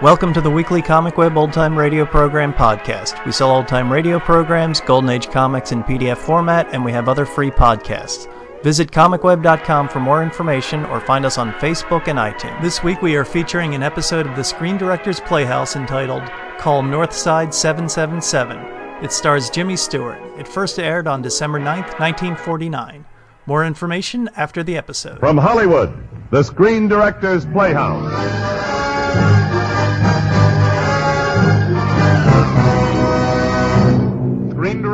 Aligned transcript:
Welcome 0.00 0.32
to 0.34 0.40
the 0.40 0.48
weekly 0.48 0.80
Comic 0.80 1.16
Web 1.16 1.36
Old 1.36 1.52
Time 1.52 1.76
Radio 1.76 2.06
Program 2.06 2.52
podcast. 2.52 3.26
We 3.26 3.32
sell 3.32 3.50
old 3.50 3.66
time 3.66 3.92
radio 3.92 4.20
programs, 4.20 4.80
Golden 4.80 5.10
Age 5.10 5.28
comics 5.28 5.72
in 5.72 5.82
PDF 5.82 6.18
format, 6.18 6.68
and 6.72 6.84
we 6.84 6.92
have 6.92 7.08
other 7.08 7.26
free 7.26 7.50
podcasts. 7.50 8.32
Visit 8.62 8.92
comicweb.com 8.92 9.88
for 9.88 9.98
more 9.98 10.22
information 10.22 10.84
or 10.86 11.00
find 11.00 11.26
us 11.26 11.36
on 11.36 11.50
Facebook 11.54 12.06
and 12.06 12.16
iTunes. 12.16 12.62
This 12.62 12.84
week 12.84 13.02
we 13.02 13.16
are 13.16 13.24
featuring 13.24 13.74
an 13.74 13.82
episode 13.82 14.28
of 14.28 14.36
the 14.36 14.44
Screen 14.44 14.78
Directors 14.78 15.18
Playhouse 15.18 15.74
entitled 15.74 16.22
Call 16.60 16.84
Northside 16.84 17.52
777. 17.52 19.04
It 19.04 19.10
stars 19.10 19.50
Jimmy 19.50 19.74
Stewart. 19.74 20.20
It 20.38 20.46
first 20.46 20.78
aired 20.78 21.08
on 21.08 21.22
December 21.22 21.58
9th, 21.58 21.98
1949. 21.98 23.04
More 23.46 23.64
information 23.64 24.30
after 24.36 24.62
the 24.62 24.76
episode. 24.76 25.18
From 25.18 25.38
Hollywood, 25.38 25.92
the 26.30 26.44
Screen 26.44 26.86
Directors 26.86 27.46
Playhouse. 27.46 28.77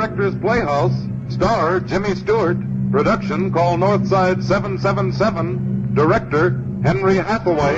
Directors 0.04 0.34
Playhouse, 0.34 1.08
star 1.30 1.80
Jimmy 1.80 2.14
Stewart, 2.14 2.58
production 2.90 3.50
call 3.50 3.78
Northside 3.78 4.42
777, 4.42 5.94
director 5.94 6.62
Henry 6.84 7.16
Hathaway. 7.16 7.74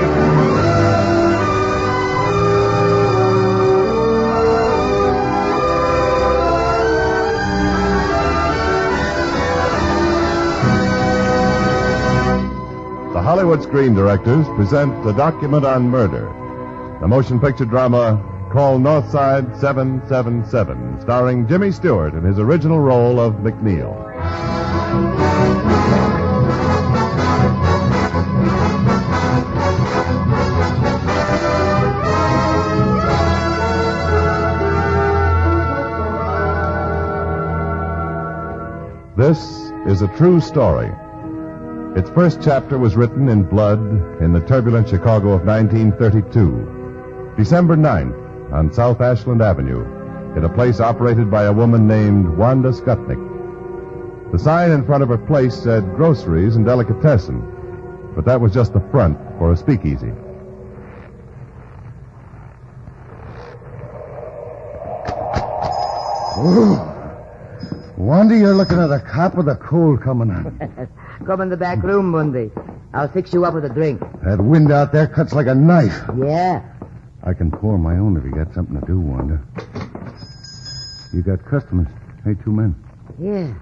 The 13.12 13.22
Hollywood 13.22 13.62
Screen 13.62 13.94
Directors 13.94 14.48
present 14.56 15.04
the 15.04 15.12
document 15.12 15.64
on 15.64 15.88
murder, 15.88 16.26
the 17.00 17.06
motion 17.06 17.38
picture 17.38 17.64
drama 17.64 18.20
called 18.50 18.82
Northside 18.82 19.58
777, 19.58 21.00
starring 21.00 21.48
Jimmy 21.48 21.72
Stewart 21.72 22.14
in 22.14 22.24
his 22.24 22.38
original 22.38 22.78
role 22.78 23.18
of 23.18 23.34
McNeil. 23.34 23.94
This 39.16 39.38
is 39.86 40.02
a 40.02 40.08
true 40.16 40.40
story. 40.40 40.92
Its 41.96 42.10
first 42.10 42.40
chapter 42.42 42.78
was 42.78 42.96
written 42.96 43.28
in 43.30 43.42
blood 43.44 43.80
in 44.20 44.32
the 44.32 44.40
turbulent 44.40 44.88
Chicago 44.90 45.32
of 45.32 45.46
1932. 45.46 47.34
December 47.36 47.76
9th, 47.76 48.25
on 48.56 48.72
South 48.72 49.02
Ashland 49.02 49.42
Avenue, 49.42 49.84
in 50.34 50.44
a 50.44 50.48
place 50.48 50.80
operated 50.80 51.30
by 51.30 51.44
a 51.44 51.52
woman 51.52 51.86
named 51.86 52.26
Wanda 52.38 52.70
Skutnik. 52.70 53.20
The 54.32 54.38
sign 54.38 54.70
in 54.70 54.84
front 54.86 55.02
of 55.02 55.10
her 55.10 55.18
place 55.18 55.54
said 55.54 55.94
groceries 55.94 56.56
and 56.56 56.64
delicatessen, 56.64 58.12
but 58.14 58.24
that 58.24 58.40
was 58.40 58.54
just 58.54 58.72
the 58.72 58.80
front 58.90 59.18
for 59.38 59.52
a 59.52 59.56
speakeasy. 59.56 60.10
Wanda, 67.98 68.38
you're 68.38 68.54
looking 68.54 68.78
at 68.78 68.90
a 68.90 69.00
cop 69.00 69.34
with 69.34 69.48
a 69.48 69.56
cold 69.56 70.02
coming 70.02 70.30
on. 70.30 70.88
Come 71.26 71.42
in 71.42 71.50
the 71.50 71.56
back 71.58 71.82
room, 71.82 72.12
Bundy. 72.12 72.50
I'll 72.94 73.08
fix 73.08 73.34
you 73.34 73.44
up 73.44 73.52
with 73.52 73.66
a 73.66 73.68
drink. 73.68 74.00
That 74.24 74.40
wind 74.40 74.72
out 74.72 74.92
there 74.92 75.06
cuts 75.06 75.34
like 75.34 75.46
a 75.46 75.54
knife. 75.54 76.08
Yeah. 76.16 76.62
I 77.26 77.34
can 77.34 77.50
pour 77.50 77.76
my 77.76 77.98
own 77.98 78.16
if 78.16 78.24
you 78.24 78.30
got 78.30 78.54
something 78.54 78.80
to 78.80 78.86
do, 78.86 79.00
Wanda. 79.00 79.40
You 81.12 81.22
got 81.22 81.44
customers. 81.44 81.88
Hey, 82.24 82.34
two 82.44 82.52
men. 82.52 82.76
Yeah. 83.18 83.52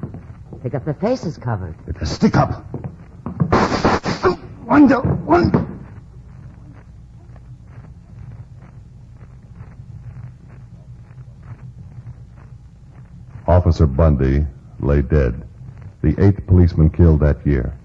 They 0.63 0.69
got 0.69 0.85
their 0.85 0.93
faces 0.93 1.39
covered. 1.39 1.75
It's 1.87 2.03
a 2.03 2.07
stick 2.07 2.37
up. 2.37 2.67
Wanda, 4.67 5.01
Wanda. 5.01 5.67
Officer 13.47 13.87
Bundy 13.87 14.47
lay 14.81 15.01
dead, 15.01 15.43
the 16.03 16.15
eighth 16.23 16.47
policeman 16.47 16.91
killed 16.91 17.21
that 17.21 17.47
year. 17.47 17.79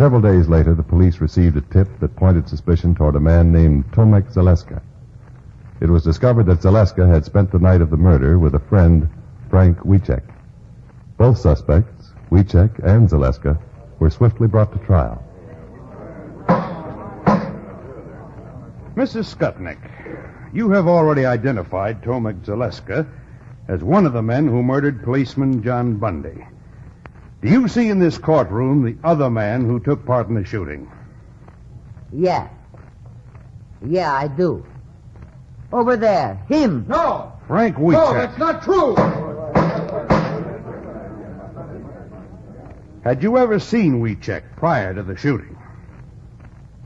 Several 0.00 0.22
days 0.22 0.48
later, 0.48 0.72
the 0.74 0.82
police 0.82 1.20
received 1.20 1.58
a 1.58 1.60
tip 1.60 1.86
that 2.00 2.16
pointed 2.16 2.48
suspicion 2.48 2.94
toward 2.94 3.16
a 3.16 3.20
man 3.20 3.52
named 3.52 3.84
Tomek 3.92 4.32
Zaleska. 4.32 4.80
It 5.82 5.90
was 5.90 6.02
discovered 6.02 6.46
that 6.46 6.62
Zaleska 6.62 7.06
had 7.06 7.26
spent 7.26 7.52
the 7.52 7.58
night 7.58 7.82
of 7.82 7.90
the 7.90 7.98
murder 7.98 8.38
with 8.38 8.54
a 8.54 8.60
friend, 8.60 9.10
Frank 9.50 9.76
Wiecek. 9.80 10.22
Both 11.18 11.36
suspects, 11.36 12.14
Wiecek 12.30 12.78
and 12.82 13.10
Zaleska, 13.10 13.58
were 13.98 14.08
swiftly 14.08 14.48
brought 14.48 14.72
to 14.72 14.78
trial. 14.86 15.22
Mrs. 18.96 19.26
Skutnik, 19.26 19.76
you 20.54 20.70
have 20.70 20.88
already 20.88 21.26
identified 21.26 22.02
Tomek 22.02 22.42
Zaleska 22.42 23.06
as 23.68 23.84
one 23.84 24.06
of 24.06 24.14
the 24.14 24.22
men 24.22 24.48
who 24.48 24.62
murdered 24.62 25.04
policeman 25.04 25.62
John 25.62 25.96
Bundy. 25.96 26.46
Do 27.42 27.48
you 27.48 27.68
see 27.68 27.88
in 27.88 27.98
this 27.98 28.18
courtroom 28.18 28.84
the 28.84 28.96
other 29.02 29.30
man 29.30 29.64
who 29.64 29.80
took 29.80 30.04
part 30.04 30.28
in 30.28 30.34
the 30.34 30.44
shooting? 30.44 30.90
Yeah. 32.12 32.48
Yeah, 33.84 34.12
I 34.12 34.28
do. 34.28 34.66
Over 35.72 35.96
there. 35.96 36.34
Him. 36.48 36.84
No! 36.88 37.32
Frank 37.46 37.78
No, 37.78 38.12
that's 38.12 38.38
not 38.38 38.62
true! 38.62 38.94
Had 43.02 43.22
you 43.22 43.38
ever 43.38 43.58
seen 43.58 44.02
Wiecek 44.02 44.42
prior 44.56 44.92
to 44.94 45.02
the 45.02 45.16
shooting? 45.16 45.56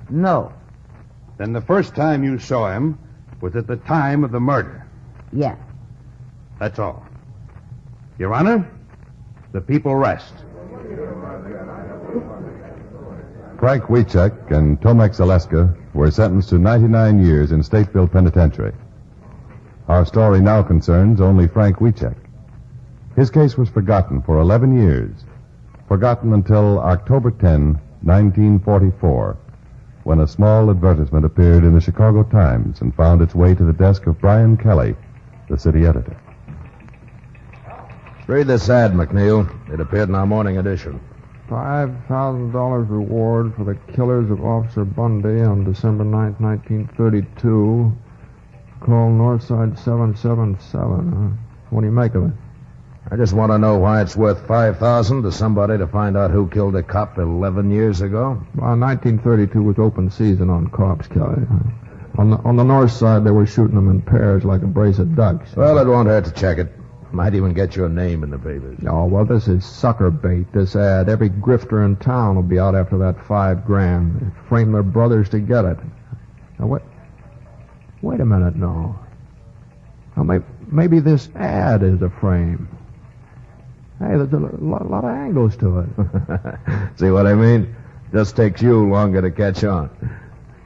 No. 0.09 0.53
Then 1.38 1.53
the 1.53 1.60
first 1.60 1.97
time 1.97 2.22
you 2.22 2.38
saw 2.38 2.70
him 2.72 2.98
was 3.41 3.56
at 3.56 3.66
the 3.66 3.76
time 3.76 4.22
of 4.22 4.31
the 4.31 4.38
murder. 4.38 4.87
Yeah. 5.32 5.56
That's 6.60 6.78
all. 6.78 7.04
Your 8.19 8.32
Honor, 8.32 8.70
the 9.54 9.60
people 9.60 9.94
rest. 9.94 10.34
Frank 13.56 13.84
Wiecek 13.84 14.50
and 14.50 14.81
Tomek 14.81 15.15
Zaleska 15.15 15.76
were 15.94 16.10
sentenced 16.10 16.48
to 16.48 16.59
99 16.59 17.25
years 17.25 17.53
in 17.53 17.60
Stateville 17.60 18.10
Penitentiary. 18.10 18.72
Our 19.87 20.04
story 20.04 20.41
now 20.41 20.64
concerns 20.64 21.20
only 21.20 21.47
Frank 21.47 21.76
Wiecek. 21.76 22.16
His 23.14 23.31
case 23.31 23.56
was 23.56 23.69
forgotten 23.69 24.22
for 24.22 24.41
11 24.41 24.76
years, 24.76 25.25
forgotten 25.87 26.32
until 26.32 26.81
October 26.81 27.31
10, 27.31 27.75
1944, 28.03 29.37
when 30.03 30.19
a 30.19 30.26
small 30.26 30.69
advertisement 30.69 31.25
appeared 31.25 31.62
in 31.62 31.75
the 31.75 31.81
Chicago 31.81 32.25
Times 32.25 32.81
and 32.81 32.93
found 32.97 33.22
its 33.22 33.37
way 33.37 33.54
to 33.54 33.64
the 33.64 33.72
desk 33.72 34.09
of 34.09 34.20
Brian 34.20 34.56
Kelly, 34.56 34.97
the 35.48 35.56
city 35.56 35.87
editor. 35.87 36.16
Read 38.27 38.47
this 38.47 38.71
ad, 38.71 38.93
McNeil. 38.93 39.71
It 39.71 39.81
appeared 39.81 40.09
in 40.09 40.15
our 40.15 40.27
morning 40.27 40.57
edition. 40.57 40.99
$5,000 41.51 42.89
reward 42.89 43.55
for 43.55 43.65
the 43.65 43.75
killers 43.93 44.31
of 44.31 44.43
Officer 44.43 44.87
Bundy 44.87 45.43
on 45.43 45.65
December 45.65 46.05
9th, 46.05 46.41
1932. 46.41 47.93
Call 48.81 49.11
Northside 49.11 49.79
777. 49.79 51.12
Huh? 51.12 51.45
What 51.69 51.83
do 51.83 51.87
you 51.87 51.93
make 51.93 52.15
of 52.15 52.25
it? 52.25 52.33
I 53.11 53.17
just 53.17 53.35
want 53.35 53.53
to 53.53 53.59
know 53.59 53.77
why 53.77 54.01
it's 54.01 54.17
worth 54.17 54.47
five 54.49 54.79
thousand 54.79 55.25
to 55.25 55.33
somebody 55.33 55.77
to 55.77 55.87
find 55.87 56.17
out 56.17 56.31
who 56.31 56.49
killed 56.49 56.75
a 56.77 56.83
cop 56.83 57.19
eleven 57.19 57.71
years 57.71 58.01
ago. 58.01 58.43
Well, 58.56 58.79
1932 58.79 59.62
was 59.62 59.79
open 59.79 60.11
season 60.11 60.49
on 60.49 60.69
cops, 60.69 61.06
Kelly. 61.09 61.43
On 62.17 62.31
the, 62.31 62.37
on 62.38 62.56
the 62.56 62.65
north 62.65 62.93
side, 62.93 63.25
they 63.25 63.31
were 63.31 63.44
shooting 63.44 63.75
them 63.75 63.91
in 63.91 64.00
pairs 64.00 64.44
like 64.44 64.62
a 64.62 64.67
brace 64.67 64.99
of 64.99 65.15
ducks. 65.15 65.55
Well, 65.55 65.77
it 65.77 65.87
won't 65.87 66.09
hurt 66.09 66.25
to 66.25 66.31
check 66.31 66.56
it. 66.56 66.73
Might 67.14 67.37
even 67.37 67.55
get 67.55 67.76
your 67.76 67.88
name 67.88 68.25
in 68.25 68.31
the 68.31 68.38
papers. 68.38 68.76
Oh, 68.88 69.05
well, 69.05 69.25
this 69.25 69.46
is 69.46 69.64
sucker 69.64 70.11
bait, 70.11 70.52
this 70.52 70.75
ad. 70.75 71.08
Every 71.08 71.31
grifter 71.31 71.84
in 71.84 71.94
town 71.94 72.34
will 72.34 72.43
be 72.43 72.58
out 72.58 72.75
after 72.75 72.99
that 72.99 73.25
five 73.25 73.64
grand. 73.64 74.20
They 74.20 74.49
frame 74.49 74.72
their 74.72 74.82
brothers 74.82 75.28
to 75.28 75.38
get 75.38 75.64
it. 75.64 75.78
Now, 76.58 76.66
wait, 76.66 76.82
wait 78.02 78.19
a 78.19 78.25
minute, 78.26 78.56
no. 78.56 78.99
Now, 80.16 80.43
maybe 80.66 80.99
this 80.99 81.28
ad 81.37 81.84
is 81.84 82.02
a 82.02 82.11
frame. 82.11 82.69
Hey, 84.00 84.17
there's 84.17 84.32
a 84.32 84.38
lot, 84.38 84.90
lot 84.90 85.05
of 85.05 85.10
angles 85.10 85.56
to 85.58 85.78
it. 85.78 85.88
See 86.99 87.10
what 87.10 87.28
I 87.28 87.34
mean? 87.34 87.76
Just 88.12 88.34
takes 88.34 88.60
you 88.60 88.88
longer 88.88 89.22
to 89.22 89.31
catch 89.31 89.62
on. 89.62 89.88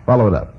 Follow 0.06 0.28
it 0.28 0.34
up. 0.34 0.54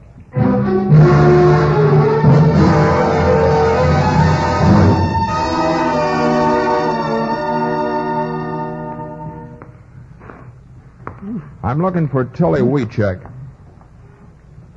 I'm 11.63 11.81
looking 11.81 12.07
for 12.07 12.23
Tilly 12.23 12.61
Wiecek. 12.61 13.31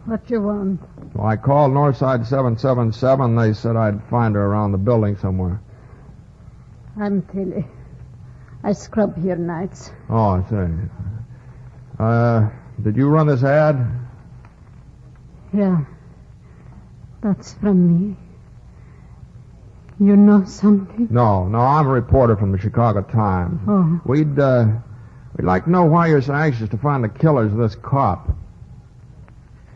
What 0.07 0.29
you 0.29 0.43
want? 0.43 0.81
Well, 1.15 1.27
I 1.27 1.37
called 1.37 1.73
Northside 1.73 2.27
777. 2.27 3.37
They 3.37 3.53
said 3.53 3.77
I'd 3.77 4.03
find 4.09 4.35
her 4.35 4.45
around 4.45 4.73
the 4.73 4.79
building 4.79 5.17
somewhere. 5.17 5.61
I'm 7.01 7.23
Tilly. 7.23 7.67
I 8.65 8.73
scrub 8.73 9.17
here 9.23 9.37
nights. 9.37 9.93
Oh, 10.11 10.31
I 10.31 10.51
see. 10.51 10.73
Uh, 11.99 12.49
did 12.83 12.97
you 12.97 13.09
run 13.09 13.29
this 13.29 13.45
ad? 13.45 13.87
Yeah. 15.53 15.85
That's 17.23 17.55
from 17.55 18.11
me. 18.11 18.17
You 20.01 20.17
know 20.17 20.45
something? 20.45 21.07
No, 21.11 21.47
no, 21.47 21.59
I'm 21.61 21.87
a 21.87 21.91
reporter 21.91 22.37
from 22.37 22.51
the 22.51 22.59
Chicago 22.59 23.03
Times. 23.03 23.61
Oh. 23.69 24.01
We'd, 24.05 24.37
uh, 24.39 24.67
we'd 25.37 25.45
like 25.45 25.65
to 25.65 25.71
know 25.71 25.85
why 25.85 26.09
you're 26.09 26.23
so 26.23 26.35
anxious 26.35 26.69
to 26.71 26.79
find 26.79 27.05
the 27.05 27.09
killers 27.09 27.53
of 27.53 27.59
this 27.59 27.75
cop. 27.75 28.31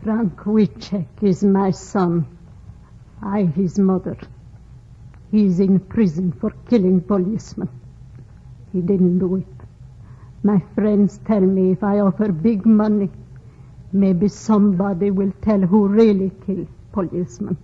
Frank 0.03 0.35
Wiecek 0.37 1.07
is 1.21 1.43
my 1.43 1.71
son. 1.71 2.25
I 3.21 3.43
his 3.43 3.79
mother. 3.79 4.17
He's 5.31 5.59
in 5.59 5.79
prison 5.79 6.31
for 6.31 6.51
killing 6.69 7.01
policemen. 7.01 7.69
He 8.71 8.81
didn't 8.81 9.19
do 9.19 9.37
it. 9.37 9.47
My 10.43 10.61
friends 10.75 11.19
tell 11.25 11.41
me 11.41 11.71
if 11.71 11.83
I 11.83 11.99
offer 11.99 12.31
big 12.31 12.65
money, 12.65 13.09
maybe 13.91 14.27
somebody 14.27 15.11
will 15.11 15.33
tell 15.41 15.59
who 15.59 15.87
really 15.87 16.31
killed 16.45 16.67
policemen. 16.91 17.57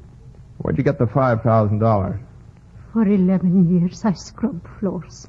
Where'd 0.58 0.78
you 0.78 0.84
get 0.84 0.98
the 0.98 1.06
$5,000? 1.06 2.20
For 2.92 3.08
11 3.08 3.80
years 3.80 4.04
I 4.04 4.14
scrub 4.14 4.68
floors. 4.80 5.28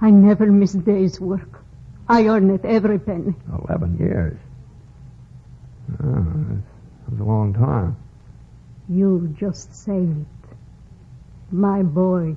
I 0.00 0.10
never 0.10 0.46
miss 0.46 0.72
day's 0.72 1.20
work. 1.20 1.64
I 2.08 2.26
earn 2.26 2.50
it 2.50 2.64
every 2.64 2.98
penny. 2.98 3.34
11 3.68 3.98
years. 3.98 4.38
Oh, 6.02 6.26
that's 7.06 7.20
a 7.20 7.24
long 7.24 7.52
time. 7.54 7.96
You 8.88 9.34
just 9.38 9.74
say 9.74 9.98
it. 9.98 10.26
My 11.50 11.82
boy, 11.82 12.36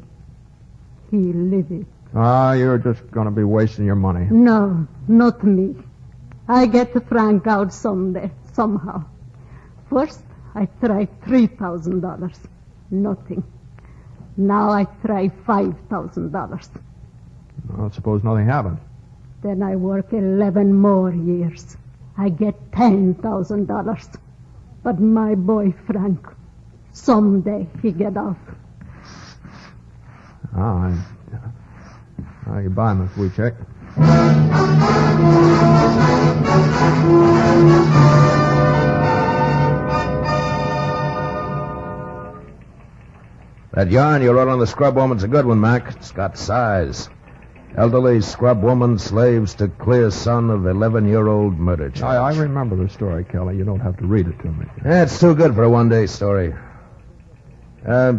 he 1.09 1.17
live 1.33 1.71
it. 1.71 1.85
Ah, 2.13 2.53
you're 2.53 2.77
just 2.77 3.09
going 3.11 3.25
to 3.25 3.31
be 3.31 3.43
wasting 3.43 3.85
your 3.85 3.95
money. 3.95 4.27
No, 4.29 4.87
not 5.07 5.43
me. 5.43 5.75
I 6.47 6.65
get 6.65 6.91
Frank 7.07 7.47
out 7.47 7.73
someday, 7.73 8.31
somehow. 8.53 9.05
First, 9.89 10.21
I 10.53 10.65
try 10.83 11.05
$3,000. 11.25 12.37
Nothing. 12.91 13.43
Now 14.35 14.69
I 14.69 14.85
try 15.05 15.29
$5,000. 15.29 16.69
I 17.79 17.89
suppose 17.91 18.23
nothing 18.23 18.47
happened. 18.47 18.79
Then 19.41 19.63
I 19.63 19.75
work 19.75 20.13
11 20.13 20.73
more 20.73 21.11
years. 21.11 21.77
I 22.17 22.29
get 22.29 22.71
$10,000. 22.71 24.15
But 24.83 24.99
my 24.99 25.35
boy 25.35 25.73
Frank, 25.87 26.27
someday 26.91 27.67
he 27.81 27.91
get 27.91 28.17
off. 28.17 28.37
Ah, 30.55 30.87
I, 30.87 30.97
how 32.45 32.57
you 32.59 32.69
buy, 32.69 32.93
Miss 32.93 33.11
Wiecek? 33.11 33.55
That 43.73 43.89
yarn 43.89 44.21
you 44.21 44.31
wrote 44.33 44.49
on 44.49 44.59
the 44.59 44.67
scrub 44.67 44.95
woman's 44.95 45.23
a 45.23 45.27
good 45.29 45.45
one, 45.45 45.61
Mac. 45.61 45.95
It's 45.95 46.11
got 46.11 46.37
size. 46.37 47.09
Elderly 47.77 48.21
scrub 48.21 48.61
woman 48.61 48.99
slaves 48.99 49.55
to 49.55 49.67
clear 49.69 50.11
son 50.11 50.49
of 50.49 50.65
11 50.65 51.07
year 51.07 51.27
old 51.27 51.57
murder 51.57 51.91
I, 51.95 51.97
charge. 51.97 52.35
I 52.35 52.41
remember 52.41 52.75
the 52.75 52.89
story, 52.89 53.23
Kelly. 53.23 53.57
You 53.57 53.63
don't 53.63 53.79
have 53.79 53.97
to 53.97 54.05
read 54.05 54.27
it 54.27 54.37
to 54.39 54.47
me. 54.47 54.65
That's 54.83 55.19
too 55.19 55.35
good 55.35 55.55
for 55.55 55.63
a 55.63 55.69
one 55.69 55.89
day 55.89 56.07
story. 56.07 56.53
Uh, 57.87 58.13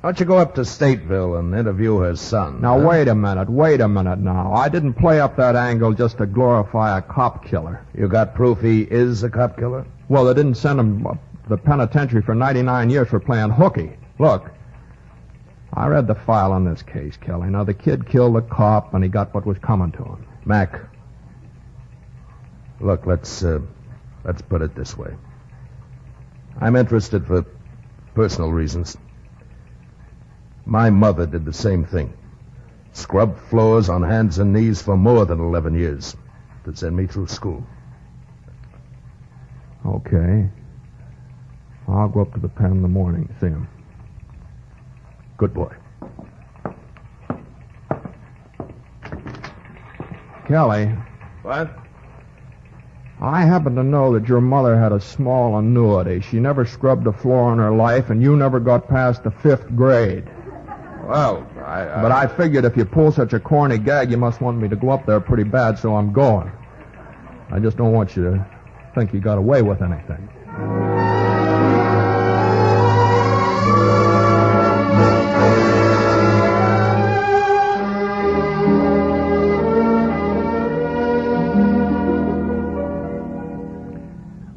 why 0.00 0.12
don't 0.12 0.20
you 0.20 0.26
go 0.26 0.38
up 0.38 0.54
to 0.54 0.62
Stateville 0.62 1.38
and 1.38 1.54
interview 1.54 1.98
her 1.98 2.16
son? 2.16 2.60
Now, 2.60 2.78
huh? 2.78 2.86
wait 2.86 3.08
a 3.08 3.14
minute. 3.14 3.50
Wait 3.50 3.80
a 3.80 3.88
minute 3.88 4.18
now. 4.18 4.52
I 4.52 4.68
didn't 4.68 4.94
play 4.94 5.20
up 5.20 5.36
that 5.36 5.56
angle 5.56 5.92
just 5.92 6.18
to 6.18 6.26
glorify 6.26 6.96
a 6.96 7.02
cop 7.02 7.44
killer. 7.44 7.84
You 7.94 8.08
got 8.08 8.34
proof 8.34 8.60
he 8.60 8.82
is 8.82 9.22
a 9.22 9.30
cop 9.30 9.58
killer? 9.58 9.86
Well, 10.08 10.24
they 10.24 10.34
didn't 10.34 10.54
send 10.54 10.80
him 10.80 11.06
the 11.48 11.58
penitentiary 11.58 12.22
for 12.22 12.34
99 12.34 12.90
years 12.90 13.08
for 13.08 13.20
playing 13.20 13.50
hooky. 13.50 13.92
Look, 14.18 14.50
I 15.72 15.86
read 15.86 16.06
the 16.06 16.14
file 16.14 16.52
on 16.52 16.64
this 16.64 16.82
case, 16.82 17.16
Kelly. 17.16 17.48
Now, 17.48 17.64
the 17.64 17.74
kid 17.74 18.08
killed 18.08 18.34
the 18.34 18.42
cop, 18.42 18.92
and 18.94 19.04
he 19.04 19.10
got 19.10 19.32
what 19.32 19.46
was 19.46 19.58
coming 19.58 19.92
to 19.92 20.04
him. 20.04 20.26
Mac. 20.44 20.80
Look, 22.80 23.06
let's 23.06 23.44
uh, 23.44 23.60
let's 24.24 24.42
put 24.42 24.62
it 24.62 24.74
this 24.74 24.96
way. 24.96 25.14
I'm 26.60 26.76
interested 26.76 27.26
for 27.26 27.44
personal 28.14 28.50
reasons. 28.50 28.96
My 30.66 30.90
mother 30.90 31.26
did 31.26 31.44
the 31.44 31.52
same 31.52 31.84
thing. 31.84 32.14
Scrubbed 32.92 33.38
floors 33.38 33.88
on 33.88 34.02
hands 34.02 34.38
and 34.38 34.52
knees 34.52 34.82
for 34.82 34.96
more 34.96 35.24
than 35.24 35.40
11 35.40 35.74
years 35.74 36.16
to 36.64 36.74
send 36.74 36.96
me 36.96 37.06
through 37.06 37.28
school. 37.28 37.64
Okay. 39.86 40.48
I'll 41.88 42.08
go 42.08 42.22
up 42.22 42.34
to 42.34 42.40
the 42.40 42.48
pen 42.48 42.72
in 42.72 42.82
the 42.82 42.88
morning, 42.88 43.28
see 43.40 43.48
him. 43.48 43.68
Good 45.40 45.54
boy. 45.54 45.72
Kelly, 50.46 50.94
What? 51.40 51.70
I 53.22 53.40
happen 53.40 53.74
to 53.76 53.82
know 53.82 54.12
that 54.12 54.28
your 54.28 54.42
mother 54.42 54.78
had 54.78 54.92
a 54.92 55.00
small 55.00 55.56
annuity. 55.58 56.20
She 56.20 56.40
never 56.40 56.66
scrubbed 56.66 57.06
a 57.06 57.12
floor 57.14 57.54
in 57.54 57.58
her 57.58 57.70
life, 57.70 58.10
and 58.10 58.22
you 58.22 58.36
never 58.36 58.60
got 58.60 58.86
past 58.86 59.24
the 59.24 59.30
fifth 59.30 59.74
grade. 59.74 60.24
Well, 61.08 61.48
I, 61.64 62.02
But 62.02 62.12
I 62.12 62.26
figured 62.26 62.66
if 62.66 62.76
you 62.76 62.84
pull 62.84 63.10
such 63.10 63.32
a 63.32 63.40
corny 63.40 63.78
gag, 63.78 64.10
you 64.10 64.18
must 64.18 64.42
want 64.42 64.58
me 64.58 64.68
to 64.68 64.76
go 64.76 64.90
up 64.90 65.06
there 65.06 65.20
pretty 65.20 65.44
bad, 65.44 65.78
so 65.78 65.96
I'm 65.96 66.12
going. 66.12 66.52
I 67.50 67.60
just 67.60 67.78
don't 67.78 67.92
want 67.92 68.14
you 68.14 68.24
to 68.24 68.46
think 68.94 69.14
you 69.14 69.20
got 69.20 69.38
away 69.38 69.62
with 69.62 69.80
anything. 69.80 70.28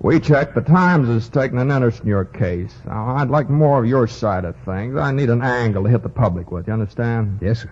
We 0.03 0.19
checked. 0.19 0.53
The 0.53 0.61
Times 0.61 1.07
is 1.07 1.29
taking 1.29 1.57
an 1.59 1.71
interest 1.71 2.01
in 2.01 2.07
your 2.07 2.25
case. 2.25 2.73
Now, 2.85 3.15
I'd 3.15 3.29
like 3.29 3.49
more 3.49 3.81
of 3.81 3.89
your 3.89 4.05
side 4.05 4.43
of 4.43 4.53
things. 4.65 4.97
I 4.97 5.13
need 5.13 5.29
an 5.29 5.41
angle 5.41 5.83
to 5.83 5.89
hit 5.89 6.03
the 6.03 6.09
public 6.09 6.51
with. 6.51 6.67
You 6.67 6.73
understand? 6.73 7.39
Yes, 7.41 7.61
sir. 7.61 7.71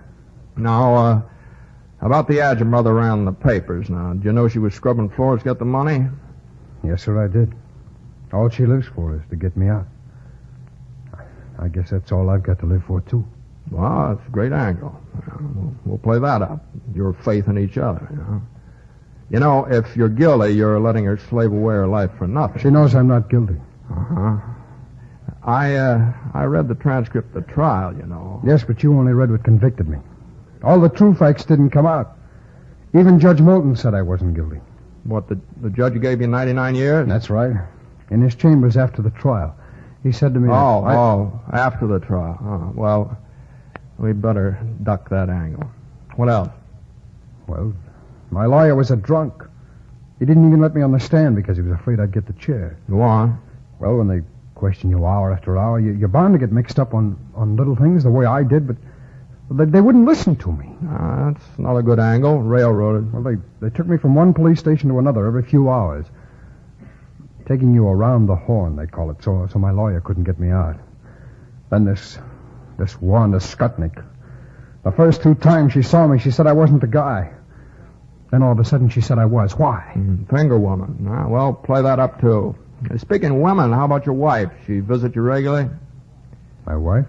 Now, 0.56 0.96
uh, 0.96 1.22
about 2.00 2.30
the 2.30 2.40
ad 2.40 2.60
your 2.60 2.70
mother 2.70 2.94
ran 2.94 3.20
in 3.20 3.26
the 3.26 3.34
papers 3.34 3.90
now. 3.90 4.14
Did 4.14 4.24
you 4.24 4.32
know 4.32 4.48
she 4.48 4.60
was 4.60 4.74
scrubbing 4.74 5.10
floors 5.10 5.42
to 5.42 5.50
get 5.50 5.60
the 5.60 5.66
money? 5.66 6.08
Yes, 6.86 7.04
sir, 7.04 7.22
I 7.22 7.28
did. 7.28 7.54
All 8.32 8.48
she 8.50 8.66
lives 8.66 8.88
for 8.88 9.14
is 9.14 9.22
to 9.30 9.36
get 9.36 9.58
me 9.58 9.68
out. 9.68 9.88
I 11.60 11.68
guess 11.68 11.90
that's 11.90 12.14
all 12.14 12.30
I've 12.30 12.44
got 12.44 12.60
to 12.60 12.66
live 12.66 12.86
for, 12.86 13.02
too. 13.02 13.26
Well, 13.70 14.14
it's 14.14 14.26
a 14.26 14.32
great 14.32 14.54
angle. 14.54 15.00
We'll, 15.38 15.76
we'll 15.86 15.98
play 15.98 16.18
that 16.20 16.42
up. 16.42 16.66
Your 16.96 17.12
faith 17.12 17.50
in 17.50 17.58
each 17.58 17.78
other, 17.78 18.08
you 18.10 18.18
know. 18.18 18.42
You 19.32 19.40
know, 19.40 19.66
if 19.66 19.96
you're 19.96 20.10
guilty, 20.10 20.54
you're 20.54 20.80
letting 20.80 21.06
her 21.06 21.18
slave 21.18 21.52
away 21.54 21.76
her 21.76 21.88
life 21.88 22.12
for 22.18 22.28
nothing. 22.28 22.62
She 22.62 22.70
knows 22.70 22.94
I'm 22.94 23.08
not 23.08 23.30
guilty. 23.30 23.56
Uh-huh. 23.90 24.38
I, 25.44 25.76
uh, 25.76 26.14
I 26.34 26.44
read 26.44 26.68
the 26.68 26.76
transcript 26.76 27.34
of 27.36 27.46
the 27.46 27.52
trial, 27.52 27.96
you 27.96 28.06
know. 28.06 28.42
Yes, 28.46 28.64
but 28.66 28.84
you 28.84 28.94
only 28.94 29.14
read 29.14 29.32
what 29.32 29.44
convicted 29.44 29.88
me. 29.88 29.98
All 30.64 30.80
the 30.82 30.90
true 30.90 31.16
facts 31.16 31.46
didn't 31.46 31.70
come 31.72 31.86
out. 31.86 32.18
Even 32.94 33.20
Judge 33.20 33.40
Moulton 33.42 33.76
said 33.76 33.94
I 33.94 34.02
wasn't 34.02 34.36
guilty. 34.36 34.60
What, 35.06 35.30
the, 35.30 35.40
the 35.62 35.70
judge 35.70 36.00
gave 36.02 36.20
you 36.22 36.28
99 36.28 36.76
years? 36.76 37.08
That's 37.08 37.30
right. 37.30 37.56
In 38.12 38.22
his 38.22 38.36
chambers 38.36 38.76
after 38.76 39.02
the 39.02 39.10
trial. 39.12 39.56
He 40.04 40.12
said 40.12 40.34
to 40.34 40.40
me, 40.40 40.50
Oh, 40.50 40.84
I- 40.84 40.96
oh, 40.96 41.42
after 41.54 41.88
the 41.88 42.00
trial. 42.00 42.38
Oh, 42.44 42.72
well, 42.76 43.18
we'd 43.98 44.22
better 44.22 44.60
duck 44.84 45.10
that 45.10 45.30
angle. 45.30 45.72
What 46.18 46.28
else? 46.28 46.50
Well, 47.48 47.74
my 48.32 48.46
lawyer 48.46 48.76
was 48.76 48.92
a 48.92 48.96
drunk. 48.96 49.44
He 50.20 50.26
didn't 50.26 50.48
even 50.48 50.62
let 50.62 50.74
me 50.74 50.82
on 50.82 50.92
the 50.92 51.00
stand 51.00 51.36
because 51.36 51.58
he 51.58 51.64
was 51.64 51.74
afraid 51.74 52.00
I'd 52.00 52.14
get 52.14 52.26
the 52.26 52.34
chair. 52.34 52.78
Go 52.90 53.02
on. 53.02 53.42
Well, 53.80 53.98
when 53.98 54.08
they 54.08 54.22
question 54.56 54.90
you 54.90 55.06
hour 55.06 55.34
after 55.34 55.58
hour, 55.58 55.80
you, 55.80 55.92
you're 55.94 56.08
bound 56.08 56.34
to 56.34 56.40
get 56.40 56.52
mixed 56.52 56.80
up 56.80 56.94
on, 56.94 57.18
on 57.36 57.56
little 57.56 57.76
things 57.76 58.04
the 58.04 58.12
way 58.12 58.26
I 58.26 58.44
did, 58.44 58.68
but 58.68 58.78
they, 59.50 59.66
they 59.66 59.82
wouldn't 59.82 60.06
listen 60.06 60.36
to 60.38 60.52
me. 60.52 60.72
Uh, 60.90 61.32
that's 61.32 61.46
not 61.58 61.76
a 61.76 61.84
good 61.84 62.00
angle. 62.00 62.42
Railroaded. 62.42 63.12
Well, 63.12 63.24
they, 63.24 63.36
they 63.60 63.76
took 63.76 63.88
me 63.88 63.98
from 63.98 64.16
one 64.16 64.34
police 64.34 64.60
station 64.60 64.90
to 64.90 65.00
another 65.00 65.26
every 65.26 65.44
few 65.44 65.70
hours. 65.70 66.06
Taking 67.48 67.74
you 67.74 67.88
around 67.88 68.28
the 68.28 68.36
horn, 68.36 68.78
they 68.78 68.88
call 68.88 69.12
it, 69.12 69.22
so, 69.24 69.48
so 69.52 69.60
my 69.60 69.72
lawyer 69.72 70.00
couldn't 70.00 70.24
get 70.24 70.40
me 70.40 70.52
out. 70.52 70.78
Then 71.70 71.84
this, 71.84 72.18
this 72.78 73.02
Wanda 73.02 73.40
Skutnik. 73.40 74.06
The 74.84 74.92
first 74.92 75.22
two 75.22 75.36
times 75.36 75.74
she 75.74 75.82
saw 75.82 76.08
me, 76.08 76.20
she 76.20 76.32
said 76.32 76.48
I 76.48 76.54
wasn't 76.54 76.82
the 76.82 76.88
guy. 76.88 77.34
Then 78.32 78.44
all 78.44 78.52
of 78.54 78.60
a 78.60 78.66
sudden 78.66 78.90
she 78.90 79.02
said 79.02 79.20
I 79.20 79.26
was. 79.26 79.58
Why? 79.58 79.92
Mm, 79.96 80.30
Finger 80.30 80.58
woman. 80.58 81.06
Ah, 81.10 81.28
well, 81.28 81.54
play 81.54 81.82
that 81.82 82.00
up 82.00 82.20
too. 82.22 82.56
Speaking 82.98 83.32
of 83.32 83.38
women, 83.38 83.72
how 83.72 83.86
about 83.86 84.06
your 84.06 84.16
wife? 84.16 84.50
She 84.66 84.80
visit 84.80 85.16
you 85.16 85.22
regularly? 85.22 85.70
My 86.66 86.76
wife? 86.76 87.06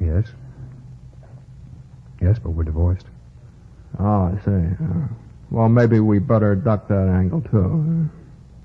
Yes. 0.00 0.26
Yes, 2.22 2.38
but 2.38 2.50
we're 2.50 2.64
divorced. 2.64 3.06
Oh, 3.98 4.32
I 4.34 4.38
see. 4.44 4.50
Uh, 4.50 5.08
well, 5.50 5.68
maybe 5.68 6.00
we 6.00 6.20
better 6.20 6.54
duck 6.54 6.88
that 6.88 7.08
angle, 7.08 7.42
too. 7.42 8.08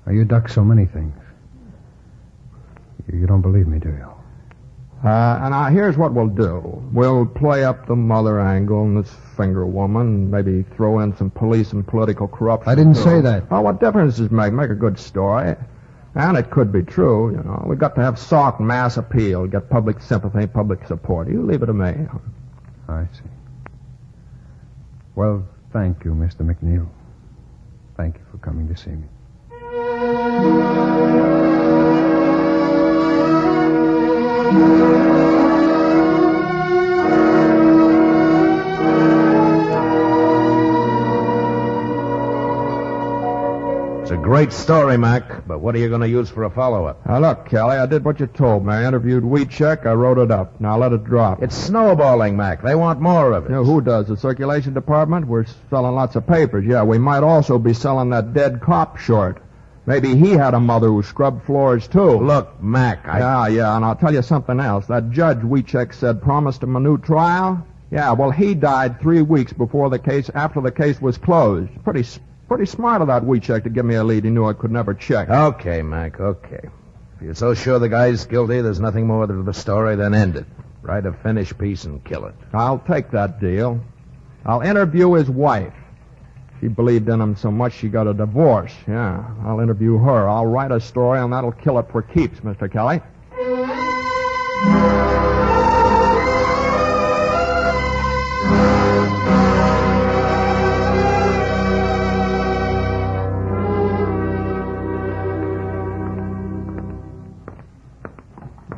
Now, 0.06 0.12
you 0.12 0.24
duck 0.24 0.48
so 0.48 0.64
many 0.64 0.86
things. 0.86 1.14
You, 3.12 3.20
you 3.20 3.26
don't 3.26 3.42
believe 3.42 3.66
me, 3.66 3.78
do 3.78 3.88
you? 3.88 4.08
Uh, 5.04 5.38
and 5.42 5.50
now 5.50 5.68
here's 5.68 5.96
what 5.96 6.14
we'll 6.14 6.26
do. 6.26 6.82
We'll 6.92 7.26
play 7.26 7.64
up 7.64 7.86
the 7.86 7.94
mother 7.96 8.40
angle 8.40 8.82
and 8.82 8.96
this 9.04 9.14
finger 9.36 9.66
woman, 9.66 10.30
maybe 10.30 10.64
throw 10.74 11.00
in 11.00 11.14
some 11.16 11.30
police 11.30 11.72
and 11.72 11.86
political 11.86 12.26
corruption. 12.26 12.70
I 12.70 12.74
didn't 12.74 12.94
too. 12.94 13.02
say 13.02 13.20
that. 13.20 13.44
Oh, 13.50 13.60
what 13.60 13.78
difference 13.78 14.16
does 14.16 14.26
it 14.26 14.32
make? 14.32 14.52
Make 14.52 14.70
a 14.70 14.74
good 14.74 14.98
story. 14.98 15.54
And 16.14 16.38
it 16.38 16.50
could 16.50 16.72
be 16.72 16.82
true, 16.82 17.30
you 17.32 17.42
know. 17.42 17.62
We've 17.66 17.78
got 17.78 17.94
to 17.96 18.00
have 18.00 18.18
soft 18.18 18.58
mass 18.58 18.96
appeal, 18.96 19.46
get 19.46 19.68
public 19.68 20.00
sympathy, 20.00 20.46
public 20.46 20.86
support. 20.86 21.28
You 21.28 21.42
leave 21.42 21.62
it 21.62 21.66
to 21.66 21.74
me. 21.74 21.94
I 22.88 23.04
see. 23.12 23.28
Well, 25.14 25.46
thank 25.74 26.04
you, 26.04 26.12
Mr. 26.12 26.40
McNeil. 26.40 26.88
Thank 27.98 28.16
you 28.16 28.22
for 28.30 28.38
coming 28.38 28.66
to 28.68 28.76
see 28.76 28.92
me. 28.92 29.06
It's 34.46 34.52
a 44.12 44.16
great 44.16 44.52
story, 44.52 44.96
Mac, 44.96 45.48
but 45.48 45.58
what 45.58 45.74
are 45.74 45.78
you 45.78 45.88
going 45.88 46.02
to 46.02 46.08
use 46.08 46.30
for 46.30 46.44
a 46.44 46.50
follow-up? 46.50 47.04
Now, 47.06 47.18
look, 47.18 47.48
Kelly, 47.48 47.76
I 47.76 47.86
did 47.86 48.04
what 48.04 48.20
you 48.20 48.28
told 48.28 48.64
me. 48.64 48.72
I 48.72 48.86
interviewed 48.86 49.24
Wiecek. 49.24 49.84
I 49.84 49.94
wrote 49.94 50.18
it 50.18 50.30
up. 50.30 50.60
Now 50.60 50.78
let 50.78 50.92
it 50.92 51.02
drop. 51.02 51.42
It's 51.42 51.56
snowballing, 51.56 52.36
Mac. 52.36 52.62
They 52.62 52.76
want 52.76 53.00
more 53.00 53.32
of 53.32 53.46
it. 53.46 53.48
You 53.48 53.56
know, 53.56 53.64
who 53.64 53.80
does? 53.80 54.06
The 54.06 54.16
circulation 54.16 54.74
department? 54.74 55.26
We're 55.26 55.46
selling 55.70 55.96
lots 55.96 56.14
of 56.14 56.24
papers. 56.24 56.64
Yeah, 56.64 56.84
we 56.84 56.98
might 56.98 57.24
also 57.24 57.58
be 57.58 57.74
selling 57.74 58.10
that 58.10 58.32
dead 58.32 58.60
cop 58.60 58.98
short. 58.98 59.42
Maybe 59.86 60.16
he 60.16 60.32
had 60.32 60.54
a 60.54 60.60
mother 60.60 60.88
who 60.88 61.02
scrubbed 61.04 61.44
floors, 61.44 61.86
too. 61.86 62.18
Look, 62.18 62.60
Mac, 62.60 63.06
I... 63.06 63.20
Yeah, 63.20 63.46
yeah, 63.46 63.76
and 63.76 63.84
I'll 63.84 63.94
tell 63.94 64.12
you 64.12 64.22
something 64.22 64.58
else. 64.58 64.86
That 64.86 65.10
judge 65.10 65.38
Wiecek 65.38 65.94
said 65.94 66.20
promised 66.20 66.62
him 66.64 66.74
a 66.74 66.80
new 66.80 66.98
trial. 66.98 67.64
Yeah, 67.92 68.12
well, 68.12 68.32
he 68.32 68.54
died 68.54 69.00
three 69.00 69.22
weeks 69.22 69.52
before 69.52 69.88
the 69.88 70.00
case, 70.00 70.28
after 70.34 70.60
the 70.60 70.72
case 70.72 71.00
was 71.00 71.18
closed. 71.18 71.70
Pretty, 71.84 72.04
pretty 72.48 72.66
smart 72.66 73.00
of 73.00 73.06
that 73.06 73.22
Wiecek 73.22 73.62
to 73.62 73.70
give 73.70 73.84
me 73.84 73.94
a 73.94 74.02
lead 74.02 74.24
he 74.24 74.30
knew 74.30 74.44
I 74.44 74.54
could 74.54 74.72
never 74.72 74.92
check. 74.92 75.30
Okay, 75.30 75.82
Mac, 75.82 76.18
okay. 76.18 76.68
If 77.16 77.22
you're 77.22 77.34
so 77.34 77.54
sure 77.54 77.78
the 77.78 77.88
guy's 77.88 78.24
guilty, 78.26 78.60
there's 78.60 78.80
nothing 78.80 79.06
more 79.06 79.24
to 79.24 79.42
the 79.42 79.54
story, 79.54 79.94
than 79.94 80.14
end 80.14 80.34
it. 80.34 80.46
Write 80.82 81.06
a 81.06 81.12
finished 81.12 81.58
piece 81.58 81.84
and 81.84 82.04
kill 82.04 82.26
it. 82.26 82.34
I'll 82.52 82.80
take 82.80 83.12
that 83.12 83.40
deal. 83.40 83.80
I'll 84.44 84.62
interview 84.62 85.12
his 85.12 85.30
wife. 85.30 85.72
She 86.60 86.68
believed 86.68 87.08
in 87.08 87.20
him 87.20 87.36
so 87.36 87.50
much 87.50 87.74
she 87.74 87.88
got 87.88 88.06
a 88.06 88.14
divorce. 88.14 88.74
Yeah, 88.88 89.22
I'll 89.44 89.60
interview 89.60 89.98
her. 89.98 90.28
I'll 90.28 90.46
write 90.46 90.72
a 90.72 90.80
story, 90.80 91.20
and 91.20 91.32
that'll 91.32 91.52
kill 91.52 91.78
it 91.78 91.86
for 91.90 92.02
keeps, 92.02 92.40
Mr. 92.40 92.70
Kelly. 92.70 93.00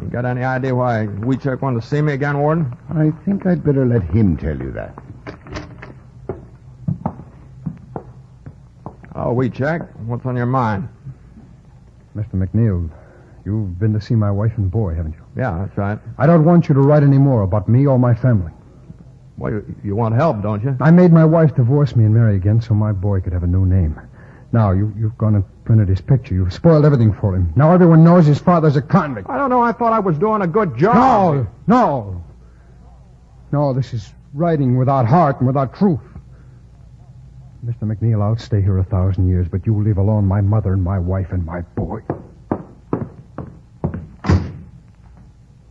You 0.02 0.08
got 0.10 0.24
any 0.24 0.42
idea 0.42 0.74
why 0.74 1.06
Wiecek 1.06 1.60
wanted 1.62 1.80
to 1.82 1.86
see 1.86 2.02
me 2.02 2.14
again, 2.14 2.38
Warden? 2.38 2.76
I 2.90 3.12
think 3.24 3.46
I'd 3.46 3.62
better 3.62 3.86
let 3.86 4.02
him 4.02 4.36
tell 4.36 4.56
you 4.58 4.72
that. 4.72 4.94
Oh, 9.18 9.34
Wiecek, 9.34 9.96
what's 10.06 10.24
on 10.26 10.36
your 10.36 10.46
mind? 10.46 10.88
Mr. 12.14 12.34
McNeil, 12.34 12.88
you've 13.44 13.76
been 13.76 13.92
to 13.92 14.00
see 14.00 14.14
my 14.14 14.30
wife 14.30 14.52
and 14.56 14.70
boy, 14.70 14.94
haven't 14.94 15.14
you? 15.14 15.24
Yeah, 15.36 15.58
that's 15.58 15.76
right. 15.76 15.98
I 16.18 16.26
don't 16.26 16.44
want 16.44 16.68
you 16.68 16.74
to 16.76 16.80
write 16.80 17.02
any 17.02 17.18
more 17.18 17.42
about 17.42 17.68
me 17.68 17.84
or 17.84 17.98
my 17.98 18.14
family. 18.14 18.52
Well, 19.36 19.52
you, 19.52 19.74
you 19.82 19.96
want 19.96 20.14
help, 20.14 20.40
don't 20.40 20.62
you? 20.62 20.76
I 20.80 20.92
made 20.92 21.12
my 21.12 21.24
wife 21.24 21.56
divorce 21.56 21.96
me 21.96 22.04
and 22.04 22.14
marry 22.14 22.36
again 22.36 22.62
so 22.62 22.74
my 22.74 22.92
boy 22.92 23.20
could 23.20 23.32
have 23.32 23.42
a 23.42 23.46
new 23.48 23.66
name. 23.66 24.00
Now, 24.52 24.70
you, 24.70 24.94
you've 24.96 25.18
gone 25.18 25.34
and 25.34 25.44
printed 25.64 25.88
his 25.88 26.00
picture. 26.00 26.34
You've 26.36 26.52
spoiled 26.52 26.84
everything 26.84 27.12
for 27.12 27.34
him. 27.34 27.52
Now 27.56 27.72
everyone 27.72 28.04
knows 28.04 28.24
his 28.24 28.38
father's 28.38 28.76
a 28.76 28.82
convict. 28.82 29.28
I 29.28 29.36
don't 29.36 29.50
know. 29.50 29.60
I 29.60 29.72
thought 29.72 29.92
I 29.92 29.98
was 29.98 30.16
doing 30.16 30.42
a 30.42 30.46
good 30.46 30.76
job. 30.76 31.34
No, 31.34 31.46
no. 31.66 32.24
No, 33.50 33.72
this 33.72 33.92
is 33.92 34.12
writing 34.32 34.76
without 34.78 35.06
heart 35.06 35.38
and 35.38 35.46
without 35.48 35.74
truth. 35.74 36.00
Mr. 37.66 37.82
McNeil, 37.82 38.22
I'll 38.22 38.36
stay 38.36 38.62
here 38.62 38.78
a 38.78 38.84
thousand 38.84 39.28
years, 39.28 39.48
but 39.48 39.66
you 39.66 39.76
leave 39.82 39.98
alone 39.98 40.24
my 40.24 40.40
mother 40.40 40.72
and 40.72 40.82
my 40.82 40.98
wife 40.98 41.32
and 41.32 41.44
my 41.44 41.62
boy. 41.62 42.02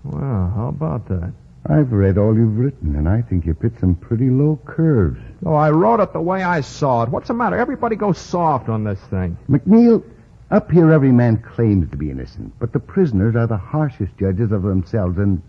Well, 0.04 0.52
how 0.56 0.68
about 0.68 1.08
that? 1.08 1.32
I've 1.70 1.92
read 1.92 2.18
all 2.18 2.36
you've 2.36 2.58
written, 2.58 2.96
and 2.96 3.08
I 3.08 3.22
think 3.22 3.46
you've 3.46 3.62
hit 3.62 3.80
some 3.80 3.96
pretty 3.96 4.30
low 4.30 4.60
curves. 4.66 5.20
Oh, 5.46 5.54
I 5.54 5.70
wrote 5.70 6.02
it 6.02 6.12
the 6.12 6.22
way 6.22 6.44
I 6.44 6.62
saw 6.62 7.04
it. 7.04 7.10
What's 7.10 7.30
the 7.30 7.34
matter? 7.34 7.58
Everybody 7.58 7.96
goes 7.96 8.18
soft 8.18 8.68
on 8.70 8.84
this 8.84 9.00
thing. 9.10 9.38
McNeil, 9.50 10.04
up 10.52 10.70
here 10.72 10.92
every 10.92 11.12
man 11.12 11.38
claims 11.38 11.90
to 11.92 11.98
be 11.98 12.12
innocent, 12.12 12.54
but 12.60 12.74
the 12.74 12.80
prisoners 12.80 13.36
are 13.36 13.48
the 13.48 13.58
harshest 13.58 14.18
judges 14.18 14.52
of 14.52 14.64
themselves, 14.64 15.18
and 15.18 15.42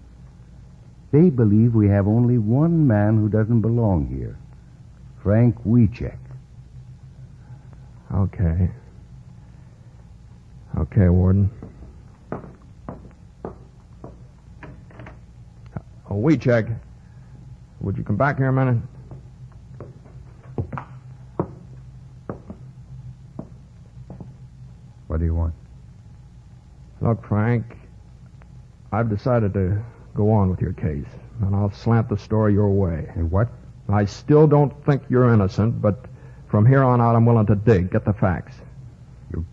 they 1.11 1.31
believe 1.31 1.75
we 1.75 1.89
have 1.89 2.07
only 2.07 2.39
one 2.39 2.87
man 2.87 3.17
who 3.17 3.29
doesn't 3.29 3.61
belong 3.61 4.07
here. 4.07 4.37
Frank 5.23 5.57
Wiecek. 5.65 6.17
Okay. 8.19 8.69
Okay, 10.77 11.09
Warden. 11.09 11.49
Oh, 16.11 16.37
check. 16.37 16.67
Would 17.81 17.97
you 17.97 18.03
come 18.03 18.17
back 18.17 18.39
here 18.39 18.49
a 18.49 18.53
minute? 18.53 18.83
What 25.07 25.21
do 25.21 25.25
you 25.25 25.35
want? 25.35 25.55
Look, 27.01 27.25
Frank, 27.25 27.77
I've 28.91 29.09
decided 29.09 29.55
to 29.55 29.81
go 30.17 30.33
on 30.33 30.51
with 30.51 30.61
your 30.61 30.73
case, 30.73 31.07
and 31.41 31.55
I'll 31.55 31.71
slant 31.71 32.09
the 32.09 32.19
story 32.19 32.53
your 32.53 32.71
way. 32.71 33.09
Hey, 33.15 33.23
what? 33.23 33.49
I 33.89 34.07
still 34.07 34.49
don't 34.49 34.75
think 34.85 35.03
you're 35.09 35.33
innocent, 35.33 35.81
but 35.81 36.07
from 36.49 36.67
here 36.67 36.83
on 36.83 37.01
out, 37.01 37.15
I'm 37.15 37.27
willing 37.27 37.47
to 37.47 37.55
dig, 37.55 37.91
get 37.91 38.05
the 38.05 38.13
facts. 38.13 38.55
You, 39.33 39.45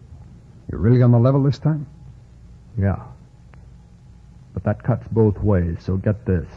you're 0.71 0.79
really 0.79 1.01
on 1.01 1.11
the 1.11 1.19
level 1.19 1.43
this 1.43 1.59
time? 1.59 1.87
Yeah. 2.77 3.03
But 4.53 4.63
that 4.63 4.83
cuts 4.83 5.07
both 5.11 5.37
ways, 5.39 5.77
so 5.81 5.97
get 5.97 6.25
this. 6.25 6.47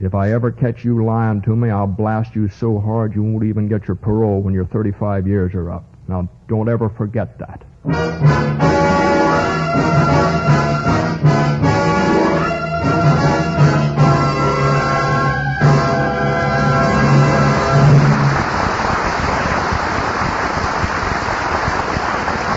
If 0.00 0.14
I 0.14 0.32
ever 0.32 0.50
catch 0.50 0.84
you 0.84 1.04
lying 1.04 1.42
to 1.42 1.56
me, 1.56 1.70
I'll 1.70 1.86
blast 1.86 2.34
you 2.34 2.48
so 2.48 2.78
hard 2.78 3.14
you 3.14 3.22
won't 3.22 3.44
even 3.44 3.68
get 3.68 3.86
your 3.88 3.96
parole 3.96 4.40
when 4.40 4.54
your 4.54 4.66
35 4.66 5.26
years 5.26 5.54
are 5.54 5.70
up. 5.70 5.84
Now, 6.08 6.28
don't 6.48 6.68
ever 6.68 6.88
forget 6.88 7.38
that. 7.38 9.03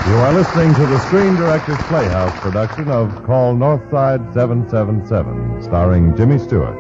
You 0.08 0.14
are 0.14 0.32
listening 0.32 0.74
to 0.76 0.86
the 0.86 1.00
Screen 1.00 1.36
Directors 1.36 1.78
Playhouse 1.80 2.40
production 2.40 2.88
of 2.88 3.26
Call 3.26 3.54
Northside 3.56 4.34
777, 4.34 5.62
starring 5.62 6.16
Jimmy 6.16 6.40
Stewart. 6.40 6.78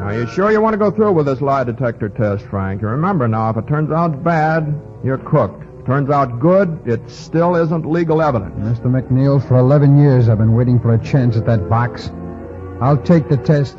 Are 0.00 0.18
you 0.18 0.26
sure 0.28 0.50
you 0.50 0.62
want 0.62 0.72
to 0.72 0.78
go 0.78 0.90
through 0.90 1.12
with 1.12 1.26
this 1.26 1.42
lie 1.42 1.64
detector 1.64 2.08
test, 2.08 2.46
Frank? 2.46 2.80
You 2.80 2.88
remember 2.88 3.28
now, 3.28 3.50
if 3.50 3.58
it 3.58 3.68
turns 3.68 3.90
out 3.90 4.24
bad, 4.24 4.80
you're 5.04 5.18
cooked. 5.18 5.69
Turns 5.86 6.10
out 6.10 6.38
good, 6.38 6.80
it 6.86 7.08
still 7.10 7.56
isn't 7.56 7.86
legal 7.86 8.20
evidence. 8.20 8.78
Mr. 8.78 8.86
McNeil, 8.86 9.46
for 9.46 9.58
11 9.58 9.98
years 9.98 10.28
I've 10.28 10.38
been 10.38 10.54
waiting 10.54 10.78
for 10.78 10.94
a 10.94 10.98
chance 10.98 11.36
at 11.36 11.46
that 11.46 11.68
box. 11.68 12.10
I'll 12.80 12.96
take 12.96 13.28
the 13.28 13.36
test. 13.36 13.76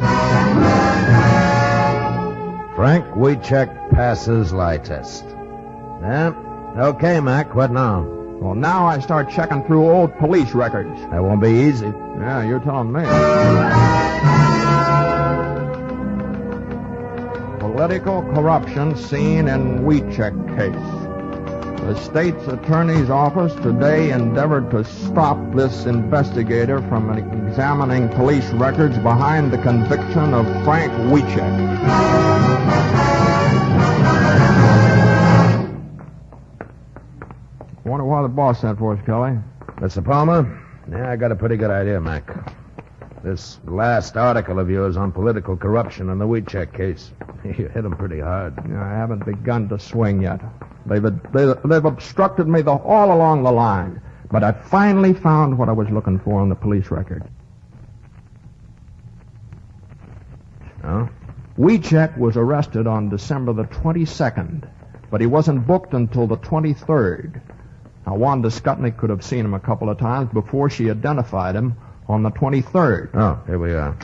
Frank 2.75 3.05
Wiecek 3.15 3.91
passes 3.91 4.51
lie 4.51 4.77
test. 4.77 5.23
Yeah. 6.01 6.33
Okay, 6.77 7.19
Mac, 7.19 7.53
what 7.53 7.71
now? 7.71 8.01
Well, 8.41 8.55
now 8.55 8.87
I 8.87 8.99
start 8.99 9.29
checking 9.29 9.63
through 9.65 9.87
old 9.87 10.17
police 10.17 10.53
records. 10.53 10.99
That 11.11 11.23
won't 11.23 11.41
be 11.41 11.49
easy. 11.49 11.85
Yeah, 11.85 12.43
you're 12.43 12.59
telling 12.59 12.91
me. 12.91 13.03
Political 17.59 18.23
corruption 18.33 18.95
seen 18.95 19.47
in 19.47 19.79
Wiecek 19.79 20.57
case. 20.57 21.00
The 21.81 21.95
state's 21.95 22.47
attorney's 22.47 23.09
office 23.09 23.53
today 23.55 24.11
endeavored 24.11 24.69
to 24.71 24.83
stop 24.83 25.37
this 25.53 25.85
investigator 25.85 26.79
from 26.87 27.09
examining 27.09 28.07
police 28.09 28.47
records 28.51 28.97
behind 28.99 29.51
the 29.51 29.57
conviction 29.57 30.33
of 30.33 30.45
Frank 30.63 30.91
Wiecek. 31.11 31.41
Wonder 37.83 38.05
why 38.05 38.21
the 38.21 38.29
boss 38.29 38.61
sent 38.61 38.77
for 38.77 38.93
us, 38.93 39.05
Kelly. 39.05 39.37
Mr. 39.77 40.05
Palmer? 40.05 40.61
Yeah, 40.89 41.09
I 41.09 41.15
got 41.15 41.31
a 41.31 41.35
pretty 41.35 41.57
good 41.57 41.71
idea, 41.71 41.99
Mac. 41.99 42.55
This 43.23 43.59
last 43.65 44.17
article 44.17 44.57
of 44.57 44.67
yours 44.67 44.97
on 44.97 45.11
political 45.11 45.55
corruption 45.55 46.09
in 46.09 46.17
the 46.17 46.25
Wiecek 46.25 46.73
case. 46.73 47.11
You 47.43 47.67
hit 47.67 47.85
him 47.85 47.97
pretty 47.97 48.19
hard. 48.19 48.59
I 48.59 48.89
haven't 48.89 49.25
begun 49.25 49.67
to 49.69 49.79
swing 49.79 50.21
yet. 50.21 50.41
They've, 50.85 51.01
they've, 51.01 51.55
they've 51.65 51.85
obstructed 51.85 52.47
me 52.47 52.61
the, 52.61 52.71
all 52.71 53.11
along 53.11 53.41
the 53.41 53.51
line. 53.51 53.99
But 54.29 54.43
I 54.43 54.51
finally 54.51 55.13
found 55.13 55.57
what 55.57 55.67
I 55.67 55.71
was 55.71 55.89
looking 55.89 56.19
for 56.19 56.39
on 56.39 56.49
the 56.49 56.55
police 56.55 56.91
record. 56.91 57.27
Oh? 60.83 61.09
Wiecek 61.57 62.15
was 62.17 62.37
arrested 62.37 62.85
on 62.85 63.09
December 63.09 63.53
the 63.53 63.63
22nd, 63.63 64.69
but 65.09 65.19
he 65.19 65.25
wasn't 65.25 65.65
booked 65.65 65.95
until 65.95 66.27
the 66.27 66.37
23rd. 66.37 67.41
Now, 68.05 68.15
Wanda 68.15 68.49
Skutnik 68.49 68.97
could 68.97 69.09
have 69.09 69.23
seen 69.23 69.45
him 69.45 69.55
a 69.55 69.59
couple 69.59 69.89
of 69.89 69.97
times 69.97 70.31
before 70.31 70.69
she 70.69 70.91
identified 70.91 71.55
him 71.55 71.75
on 72.07 72.23
the 72.23 72.31
23rd. 72.31 73.09
Oh, 73.13 73.41
here 73.47 73.59
we 73.59 73.73
are. 73.73 73.97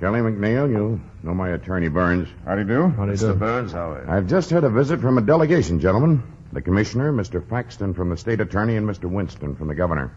Kelly 0.00 0.20
McNeil, 0.20 0.70
you 0.70 1.00
know 1.22 1.34
my 1.34 1.50
attorney 1.50 1.88
Burns. 1.88 2.28
How 2.44 2.54
do 2.54 2.60
you 2.60 2.66
do? 2.66 2.88
How 2.88 3.06
do 3.06 3.12
you 3.12 3.16
Mr. 3.16 3.32
do? 3.32 3.34
Burns, 3.34 3.72
how 3.72 3.92
are 3.92 4.04
you? 4.04 4.10
I've 4.10 4.26
just 4.26 4.50
had 4.50 4.64
a 4.64 4.70
visit 4.70 5.00
from 5.00 5.16
a 5.16 5.22
delegation, 5.22 5.80
gentlemen. 5.80 6.22
The 6.52 6.60
commissioner, 6.60 7.12
Mr. 7.12 7.42
Faxton 7.42 7.94
from 7.94 8.10
the 8.10 8.16
state 8.16 8.40
attorney, 8.40 8.76
and 8.76 8.86
Mr. 8.86 9.10
Winston 9.10 9.56
from 9.56 9.68
the 9.68 9.74
governor. 9.74 10.12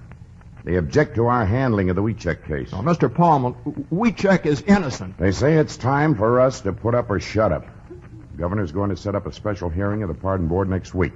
They 0.65 0.75
object 0.75 1.15
to 1.15 1.27
our 1.27 1.45
handling 1.45 1.89
of 1.89 1.95
the 1.95 2.03
Wiecek 2.03 2.45
case. 2.45 2.73
Now, 2.73 2.81
Mr. 2.81 3.13
Palmer, 3.13 3.53
Wiecek 3.91 4.45
is 4.45 4.61
innocent. 4.61 5.17
They 5.17 5.31
say 5.31 5.55
it's 5.55 5.77
time 5.77 6.15
for 6.15 6.41
us 6.41 6.61
to 6.61 6.73
put 6.73 6.93
up 6.93 7.09
or 7.09 7.19
shut 7.19 7.51
up. 7.51 7.65
The 7.89 8.37
governor's 8.37 8.73
going 8.73 8.89
to 8.89 8.97
set 8.97 9.15
up 9.15 9.25
a 9.25 9.31
special 9.31 9.69
hearing 9.69 10.03
of 10.03 10.09
the 10.09 10.15
pardon 10.15 10.47
board 10.47 10.69
next 10.69 10.93
week. 10.93 11.13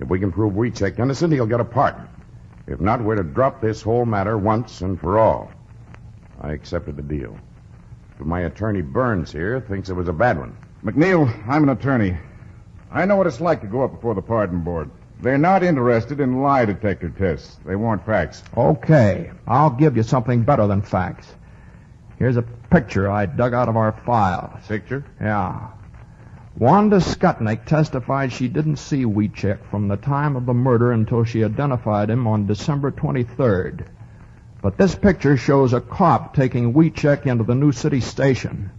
If 0.00 0.08
we 0.08 0.18
can 0.18 0.32
prove 0.32 0.54
Wiecek 0.54 0.98
innocent, 0.98 1.32
he'll 1.32 1.46
get 1.46 1.60
a 1.60 1.64
pardon. 1.64 2.08
If 2.66 2.80
not, 2.80 3.02
we're 3.02 3.16
to 3.16 3.22
drop 3.22 3.60
this 3.60 3.82
whole 3.82 4.06
matter 4.06 4.38
once 4.38 4.80
and 4.80 4.98
for 4.98 5.18
all. 5.18 5.52
I 6.40 6.52
accepted 6.52 6.96
the 6.96 7.02
deal. 7.02 7.36
But 8.18 8.26
my 8.26 8.40
attorney 8.40 8.82
Burns 8.82 9.32
here 9.32 9.60
thinks 9.60 9.88
it 9.88 9.94
was 9.94 10.08
a 10.08 10.12
bad 10.12 10.38
one. 10.38 10.56
McNeil, 10.84 11.32
I'm 11.48 11.62
an 11.62 11.68
attorney. 11.70 12.16
I 12.90 13.04
know 13.06 13.16
what 13.16 13.26
it's 13.26 13.40
like 13.40 13.60
to 13.62 13.66
go 13.66 13.82
up 13.82 13.92
before 13.92 14.14
the 14.14 14.22
pardon 14.22 14.60
board. 14.60 14.90
They're 15.20 15.38
not 15.38 15.62
interested 15.62 16.20
in 16.20 16.42
lie 16.42 16.64
detector 16.64 17.10
tests. 17.10 17.56
They 17.64 17.76
want 17.76 18.04
facts. 18.04 18.42
Okay, 18.56 19.30
I'll 19.46 19.70
give 19.70 19.96
you 19.96 20.02
something 20.02 20.42
better 20.42 20.66
than 20.66 20.82
facts. 20.82 21.32
Here's 22.18 22.36
a 22.36 22.42
picture 22.42 23.10
I 23.10 23.26
dug 23.26 23.54
out 23.54 23.68
of 23.68 23.76
our 23.76 23.92
files. 24.04 24.66
Picture? 24.66 25.04
Yeah. 25.20 25.68
Wanda 26.56 26.98
Skutnik 26.98 27.64
testified 27.64 28.32
she 28.32 28.46
didn't 28.46 28.76
see 28.76 29.04
Wiecek 29.04 29.64
from 29.70 29.88
the 29.88 29.96
time 29.96 30.36
of 30.36 30.46
the 30.46 30.54
murder 30.54 30.92
until 30.92 31.24
she 31.24 31.42
identified 31.42 32.08
him 32.08 32.28
on 32.28 32.46
December 32.46 32.92
23rd. 32.92 33.88
But 34.62 34.78
this 34.78 34.94
picture 34.94 35.36
shows 35.36 35.72
a 35.72 35.80
cop 35.80 36.34
taking 36.34 36.72
Wiecek 36.72 37.26
into 37.26 37.42
the 37.42 37.56
New 37.56 37.72
City 37.72 38.00
station. 38.00 38.70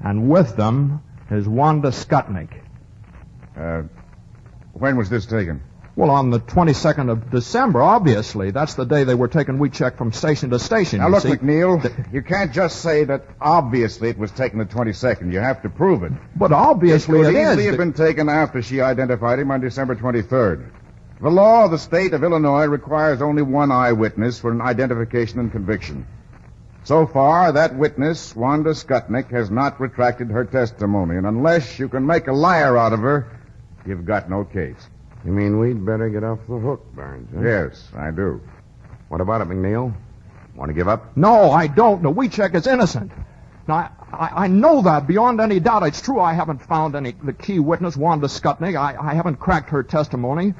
And 0.00 0.28
with 0.28 0.56
them 0.56 1.02
is 1.30 1.48
Wanda 1.48 1.90
Skutnik. 1.90 2.62
Uh, 3.56 3.82
when 4.72 4.96
was 4.96 5.08
this 5.08 5.26
taken? 5.26 5.62
Well, 5.98 6.10
on 6.10 6.30
the 6.30 6.38
22nd 6.38 7.10
of 7.10 7.28
December, 7.28 7.82
obviously. 7.82 8.52
That's 8.52 8.74
the 8.74 8.84
day 8.84 9.02
they 9.02 9.16
were 9.16 9.26
taking 9.26 9.58
Wiecek 9.58 9.98
from 9.98 10.12
station 10.12 10.50
to 10.50 10.60
station. 10.60 11.00
Now, 11.00 11.06
you 11.06 11.14
look, 11.14 11.22
see. 11.24 11.30
McNeil, 11.30 12.12
you 12.14 12.22
can't 12.22 12.52
just 12.52 12.82
say 12.82 13.02
that 13.02 13.24
obviously 13.40 14.08
it 14.08 14.16
was 14.16 14.30
taken 14.30 14.60
the 14.60 14.64
22nd. 14.64 15.32
You 15.32 15.40
have 15.40 15.60
to 15.62 15.68
prove 15.68 16.04
it. 16.04 16.12
But 16.36 16.52
obviously 16.52 17.18
it 17.18 17.24
could 17.24 17.34
it 17.34 17.42
easily 17.42 17.64
have 17.64 17.78
been 17.78 17.94
taken 17.94 18.28
after 18.28 18.62
she 18.62 18.80
identified 18.80 19.40
him 19.40 19.50
on 19.50 19.60
December 19.60 19.96
23rd. 19.96 20.70
The 21.20 21.30
law 21.30 21.64
of 21.64 21.72
the 21.72 21.78
state 21.78 22.14
of 22.14 22.22
Illinois 22.22 22.66
requires 22.66 23.20
only 23.20 23.42
one 23.42 23.72
eyewitness 23.72 24.38
for 24.38 24.52
an 24.52 24.60
identification 24.60 25.40
and 25.40 25.50
conviction. 25.50 26.06
So 26.84 27.08
far, 27.08 27.50
that 27.50 27.74
witness, 27.74 28.36
Wanda 28.36 28.70
Skutnik, 28.70 29.32
has 29.32 29.50
not 29.50 29.80
retracted 29.80 30.30
her 30.30 30.44
testimony, 30.44 31.16
and 31.16 31.26
unless 31.26 31.80
you 31.80 31.88
can 31.88 32.06
make 32.06 32.28
a 32.28 32.32
liar 32.32 32.78
out 32.78 32.92
of 32.92 33.00
her, 33.00 33.36
you've 33.84 34.04
got 34.04 34.30
no 34.30 34.44
case. 34.44 34.88
You 35.24 35.32
mean 35.32 35.58
we'd 35.58 35.84
better 35.84 36.08
get 36.08 36.24
off 36.24 36.38
the 36.48 36.58
hook, 36.58 36.84
Burns? 36.94 37.28
huh? 37.34 37.42
Yes, 37.42 37.88
I 37.96 38.10
do. 38.10 38.40
What 39.08 39.20
about 39.20 39.40
it, 39.40 39.48
McNeil? 39.48 39.94
Want 40.54 40.68
to 40.70 40.74
give 40.74 40.88
up? 40.88 41.16
No, 41.16 41.50
I 41.50 41.66
don't. 41.66 42.02
No, 42.02 42.12
Wiecek 42.12 42.54
is 42.54 42.66
innocent. 42.66 43.12
Now, 43.66 43.74
I, 43.76 43.90
I, 44.12 44.44
I 44.44 44.46
know 44.48 44.82
that 44.82 45.06
beyond 45.06 45.40
any 45.40 45.60
doubt. 45.60 45.82
It's 45.84 46.00
true 46.00 46.20
I 46.20 46.32
haven't 46.32 46.62
found 46.62 46.94
any 46.94 47.12
the 47.12 47.32
key 47.32 47.58
witness, 47.58 47.96
Wanda 47.96 48.26
Skutnik. 48.26 48.76
I, 48.78 48.96
I 49.00 49.14
haven't 49.14 49.36
cracked 49.36 49.70
her 49.70 49.82
testimony. 49.82 50.54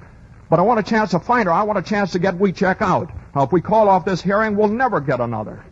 But 0.50 0.58
I 0.58 0.62
want 0.62 0.80
a 0.80 0.82
chance 0.82 1.10
to 1.10 1.18
find 1.18 1.46
her. 1.46 1.52
I 1.52 1.62
want 1.64 1.78
a 1.78 1.82
chance 1.82 2.12
to 2.12 2.18
get 2.18 2.34
Wiecek 2.38 2.80
out. 2.80 3.10
Now, 3.34 3.42
if 3.42 3.52
we 3.52 3.60
call 3.60 3.88
off 3.88 4.04
this 4.04 4.22
hearing, 4.22 4.56
we'll 4.56 4.68
never 4.68 5.00
get 5.00 5.20
another. 5.20 5.62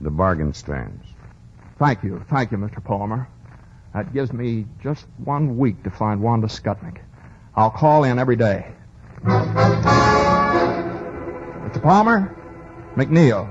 The 0.00 0.10
bargain 0.10 0.52
stands. 0.52 1.06
Thank 1.78 2.02
you. 2.02 2.24
Thank 2.28 2.52
you, 2.52 2.58
Mr. 2.58 2.84
Palmer. 2.84 3.28
That 3.94 4.12
gives 4.12 4.32
me 4.32 4.66
just 4.82 5.06
one 5.18 5.56
week 5.56 5.82
to 5.84 5.90
find 5.90 6.20
Wanda 6.20 6.46
Skutnik. 6.48 6.98
I'll 7.54 7.70
call 7.70 8.04
in 8.04 8.18
every 8.18 8.36
day. 8.36 8.66
Mr. 9.24 9.82
Palmer? 11.82 12.34
McNeil. 12.96 13.46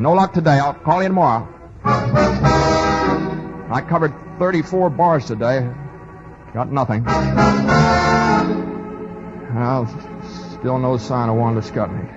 No 0.00 0.12
luck 0.12 0.32
today. 0.32 0.58
I'll 0.58 0.74
call 0.74 1.02
you 1.02 1.08
tomorrow. 1.08 1.48
I 1.84 3.84
covered 3.88 4.12
34 4.38 4.90
bars 4.90 5.26
today. 5.26 5.68
Got 6.52 6.72
nothing. 6.72 7.04
Well, 9.54 9.86
still 10.58 10.78
no 10.78 10.96
sign 10.96 11.28
of 11.28 11.36
Wanda 11.36 11.60
Skutnik. 11.60 12.08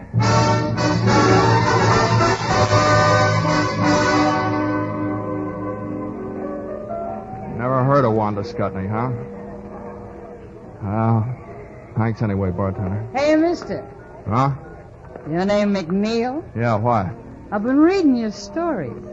Never 7.57 7.83
heard 7.83 8.05
of 8.05 8.13
Wanda 8.13 8.41
Skutnik, 8.41 8.89
huh? 8.89 9.11
Well, 10.85 11.25
thanks 11.97 12.21
anyway, 12.21 12.51
bartender. 12.51 13.07
Hey, 13.15 13.35
mister. 13.35 13.89
Huh? 14.27 14.51
Your 15.29 15.45
name 15.45 15.73
McNeil? 15.73 16.43
Yeah, 16.55 16.75
why? 16.75 17.11
I've 17.51 17.63
been 17.63 17.79
reading 17.79 18.15
your 18.15 18.31
stories. 18.31 19.03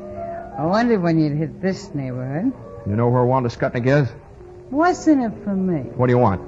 I 0.58 0.66
wondered 0.66 1.00
when 1.02 1.18
you'd 1.18 1.36
hit 1.36 1.62
this 1.62 1.94
neighborhood. 1.94 2.52
You 2.86 2.96
know 2.96 3.08
where 3.08 3.24
Wanda 3.24 3.48
Skutnik 3.48 3.86
is? 3.86 4.08
What's 4.68 5.06
in 5.06 5.20
it 5.22 5.32
for 5.44 5.54
me? 5.54 5.80
What 5.96 6.08
do 6.08 6.12
you 6.12 6.18
want? 6.18 6.42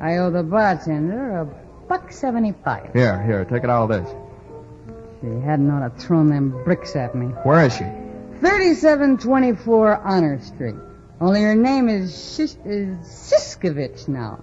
I 0.00 0.18
owe 0.18 0.30
the 0.30 0.42
bartender 0.42 1.40
a 1.40 1.44
buck 1.88 2.12
seventy-five. 2.12 2.92
Here, 2.92 3.22
here, 3.22 3.44
take 3.46 3.64
it 3.64 3.70
out 3.70 3.90
of 3.90 4.04
this. 4.04 4.14
She 5.22 5.26
hadn't 5.46 5.70
ought 5.70 5.94
to 5.94 6.00
thrown 6.02 6.28
them 6.28 6.62
bricks 6.64 6.96
at 6.96 7.14
me. 7.14 7.26
Where 7.44 7.64
is 7.64 7.74
she? 7.76 7.84
Thirty-seven 8.40 9.18
twenty-four 9.18 9.96
Honor 9.96 10.40
Street. 10.42 10.76
Only 11.20 11.42
her 11.42 11.54
name 11.54 11.88
is 11.90 12.12
Shish- 12.34 12.56
is 12.64 12.96
Siskovich 13.06 14.08
now. 14.08 14.42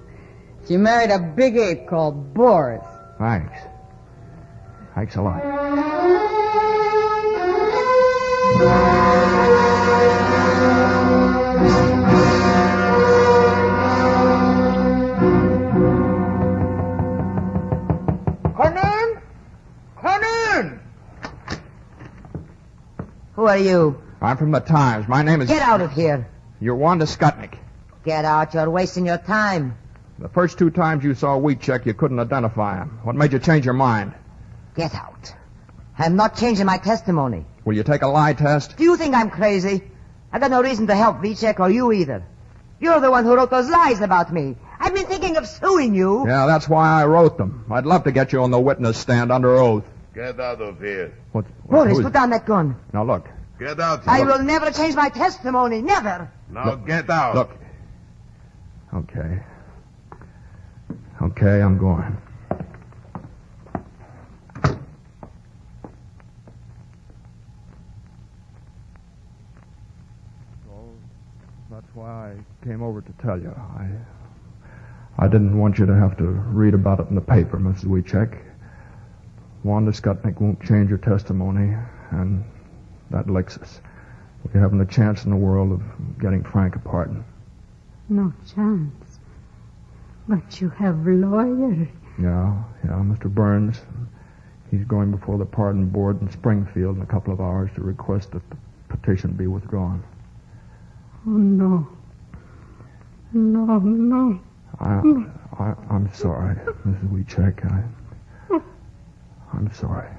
She 0.68 0.76
married 0.76 1.12
a 1.12 1.20
big 1.20 1.56
ape 1.56 1.88
called 1.88 2.34
Boris. 2.34 2.84
Thanks. 3.18 3.58
Thanks 4.96 5.16
a 5.16 5.22
lot. 5.22 5.42
Come 18.56 18.78
in! 18.78 19.22
Come 20.02 20.24
in! 20.24 20.80
Who 23.36 23.46
are 23.46 23.58
you? 23.58 24.02
I'm 24.20 24.36
from 24.36 24.52
the 24.52 24.60
Times. 24.60 25.08
My 25.08 25.22
name 25.22 25.40
is. 25.40 25.48
Get 25.48 25.62
out 25.62 25.80
of 25.80 25.94
here. 25.94 26.28
You're 26.60 26.76
Wanda 26.76 27.06
Skutnik. 27.06 27.58
Get 28.04 28.26
out. 28.26 28.54
You're 28.54 28.70
wasting 28.70 29.06
your 29.06 29.20
time. 29.20 29.78
The 30.20 30.30
first 30.30 30.58
two 30.58 30.70
times 30.72 31.04
you 31.04 31.14
saw 31.14 31.38
Wiecek, 31.38 31.86
you 31.86 31.94
couldn't 31.94 32.20
identify 32.20 32.78
him. 32.78 33.00
What 33.04 33.16
made 33.16 33.34
you 33.34 33.40
change 33.40 33.66
your 33.66 33.74
mind? 33.76 34.14
Get 34.76 34.96
out. 34.96 35.34
I'm 35.98 36.16
not 36.16 36.36
changing 36.38 36.66
my 36.66 36.78
testimony. 36.78 37.46
Will 37.66 37.76
you 37.76 37.84
take 37.84 38.02
a 38.02 38.08
lie 38.08 38.34
test? 38.34 38.78
Do 38.78 38.84
you 38.84 38.98
think 38.98 39.16
I'm 39.16 39.30
crazy? 39.30 39.84
I've 40.32 40.42
got 40.42 40.52
no 40.52 40.62
reason 40.62 40.88
to 40.88 40.96
help 40.96 41.18
Wiecek 41.18 41.60
or 41.60 41.70
you 41.70 41.92
either. 41.92 42.24
You're 42.80 43.00
the 43.00 43.10
one 43.12 43.26
who 43.26 43.36
wrote 43.36 43.50
those 43.50 43.70
lies 43.70 44.02
about 44.02 44.32
me. 44.34 44.56
I've 44.80 44.94
been 44.94 45.06
thinking 45.08 45.38
of 45.38 45.48
suing 45.48 45.96
you. 45.96 46.28
Yeah, 46.28 46.46
that's 46.46 46.70
why 46.70 47.02
I 47.02 47.06
wrote 47.06 47.38
them. 47.38 47.66
I'd 47.72 47.86
love 47.86 48.04
to 48.04 48.12
get 48.12 48.32
you 48.34 48.44
on 48.44 48.52
the 48.52 48.60
witness 48.60 48.98
stand 48.98 49.32
under 49.32 49.56
oath. 49.56 49.84
Get 50.14 50.40
out 50.40 50.62
of 50.62 50.80
here. 50.80 51.14
What? 51.32 51.46
Boris, 51.68 51.94
who 51.94 52.00
is- 52.00 52.04
put 52.06 52.14
down 52.14 52.30
that 52.32 52.46
gun. 52.46 52.76
Now 52.94 53.04
look, 53.04 53.28
Get 53.60 53.80
out. 53.80 54.08
I 54.08 54.22
will 54.24 54.44
never 54.44 54.70
change 54.72 54.96
my 54.96 55.10
testimony. 55.10 55.82
Never. 55.82 56.32
Now 56.50 56.76
get 56.76 57.10
out. 57.10 57.34
look. 57.36 57.52
Okay. 58.94 59.40
Okay, 61.20 61.62
I'm 61.62 61.78
going. 61.80 62.16
So 70.64 70.94
that's 71.72 71.96
why 71.96 72.34
I 72.34 72.66
came 72.66 72.84
over 72.84 73.02
to 73.02 73.12
tell 73.22 73.40
you. 73.40 73.50
I 73.50 73.90
I 75.20 75.28
didn't 75.28 75.58
want 75.58 75.80
you 75.80 75.88
to 75.88 75.96
have 75.96 76.16
to 76.18 76.26
read 76.26 76.76
about 76.76 77.00
it 77.00 77.08
in 77.10 77.16
the 77.16 77.22
paper, 77.22 77.58
Mrs. 77.58 77.86
Wiecek. 77.86 78.38
Wanda 79.64 79.92
Skutnik 79.92 80.40
won't 80.40 80.62
change 80.62 80.92
her 80.92 80.98
testimony, 81.00 81.76
and 82.12 82.44
that 83.10 83.28
licks 83.28 83.58
us. 83.58 83.82
We 84.54 84.60
haven't 84.60 84.82
a 84.82 84.86
chance 84.86 85.26
in 85.26 85.32
the 85.32 85.36
world 85.36 85.72
of 85.72 85.82
getting 86.20 86.44
Frank 86.44 86.76
a 86.76 86.80
pardon. 86.80 87.26
No 88.08 88.32
chance. 88.54 89.07
But 90.28 90.60
you 90.60 90.70
have 90.70 91.06
lawyer. 91.06 91.88
Yeah, 92.20 92.64
yeah, 92.84 92.92
Mr. 92.92 93.34
Burns. 93.34 93.82
He's 94.70 94.84
going 94.84 95.12
before 95.12 95.38
the 95.38 95.46
pardon 95.46 95.88
board 95.88 96.22
in 96.22 96.30
Springfield 96.30 96.98
in 96.98 97.02
a 97.02 97.06
couple 97.06 97.32
of 97.32 97.40
hours 97.40 97.72
to 97.76 97.82
request 97.82 98.32
that 98.32 98.42
the 98.50 98.58
petition 98.90 99.32
be 99.32 99.48
withdrawn. 99.48 100.04
Oh, 101.26 101.32
no. 101.32 101.88
No, 103.34 103.80
no. 103.80 104.40
I, 104.80 105.64
I, 105.64 105.74
I'm 105.90 106.12
sorry, 106.14 106.56
Mrs. 106.86 107.10
Wiecek. 107.12 107.66
I, 107.72 108.60
I'm 109.54 109.72
sorry. 109.74 110.10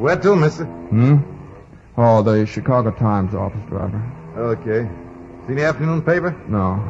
Where 0.00 0.16
to, 0.16 0.34
mister? 0.34 0.64
Hmm? 0.64 1.18
Oh, 1.98 2.22
the 2.22 2.46
Chicago 2.46 2.90
Times 2.90 3.34
office 3.34 3.60
driver. 3.68 4.02
Okay. 4.34 4.88
Seen 5.46 5.56
the 5.56 5.64
afternoon 5.64 6.00
paper? 6.00 6.34
No. 6.48 6.82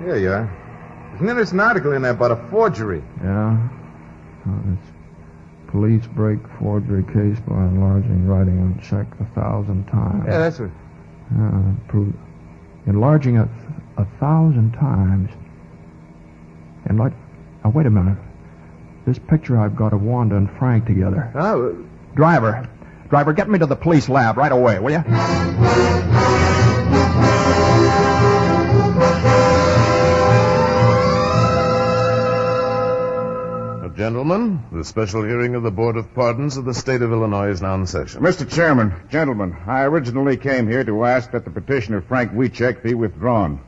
Here 0.00 0.18
you 0.18 0.30
are. 0.30 1.06
There's 1.08 1.22
an 1.22 1.30
interesting 1.30 1.60
article 1.60 1.92
in 1.92 2.02
there 2.02 2.10
about 2.10 2.32
a 2.32 2.36
forgery. 2.50 3.02
Yeah? 3.24 3.56
Oh, 4.46 4.62
it's 4.74 4.92
police 5.68 6.06
break 6.08 6.40
forgery 6.58 7.04
case 7.04 7.40
by 7.40 7.54
enlarging 7.54 8.26
writing 8.26 8.60
on 8.60 8.78
check 8.82 9.06
a 9.18 9.24
thousand 9.34 9.86
times. 9.86 10.24
Yeah, 10.26 10.38
that's 10.38 10.58
what. 10.58 10.70
Uh, 11.34 11.72
prove 11.88 12.12
enlarging 12.86 13.38
a, 13.38 13.48
a 13.96 14.04
thousand 14.20 14.72
times. 14.72 15.30
And 16.84 16.98
like, 16.98 17.14
oh, 17.64 17.70
wait 17.70 17.86
a 17.86 17.90
minute. 17.90 18.18
This 19.06 19.18
picture 19.18 19.58
I've 19.58 19.74
got 19.74 19.94
of 19.94 20.02
Wanda 20.02 20.36
and 20.36 20.50
Frank 20.58 20.84
together. 20.84 21.32
Oh, 21.34 21.82
Driver, 22.14 22.68
driver, 23.08 23.32
get 23.32 23.48
me 23.48 23.58
to 23.58 23.64
the 23.64 23.76
police 23.76 24.08
lab 24.08 24.36
right 24.36 24.52
away, 24.52 24.78
will 24.78 24.92
you? 24.92 24.98
Uh, 24.98 25.02
now, 33.80 33.88
gentlemen, 33.96 34.62
the 34.72 34.84
special 34.84 35.24
hearing 35.24 35.54
of 35.54 35.62
the 35.62 35.70
Board 35.70 35.96
of 35.96 36.14
Pardons 36.14 36.58
of 36.58 36.66
the 36.66 36.74
State 36.74 37.00
of 37.00 37.12
Illinois 37.12 37.48
is 37.48 37.62
now 37.62 37.74
in 37.76 37.86
session. 37.86 38.20
Mr. 38.20 38.46
Chairman, 38.46 38.92
gentlemen, 39.08 39.56
I 39.66 39.84
originally 39.84 40.36
came 40.36 40.68
here 40.68 40.84
to 40.84 41.06
ask 41.06 41.30
that 41.30 41.46
the 41.46 41.50
petition 41.50 41.94
of 41.94 42.04
Frank 42.04 42.32
Wiecek 42.32 42.82
be 42.82 42.92
withdrawn. 42.92 43.60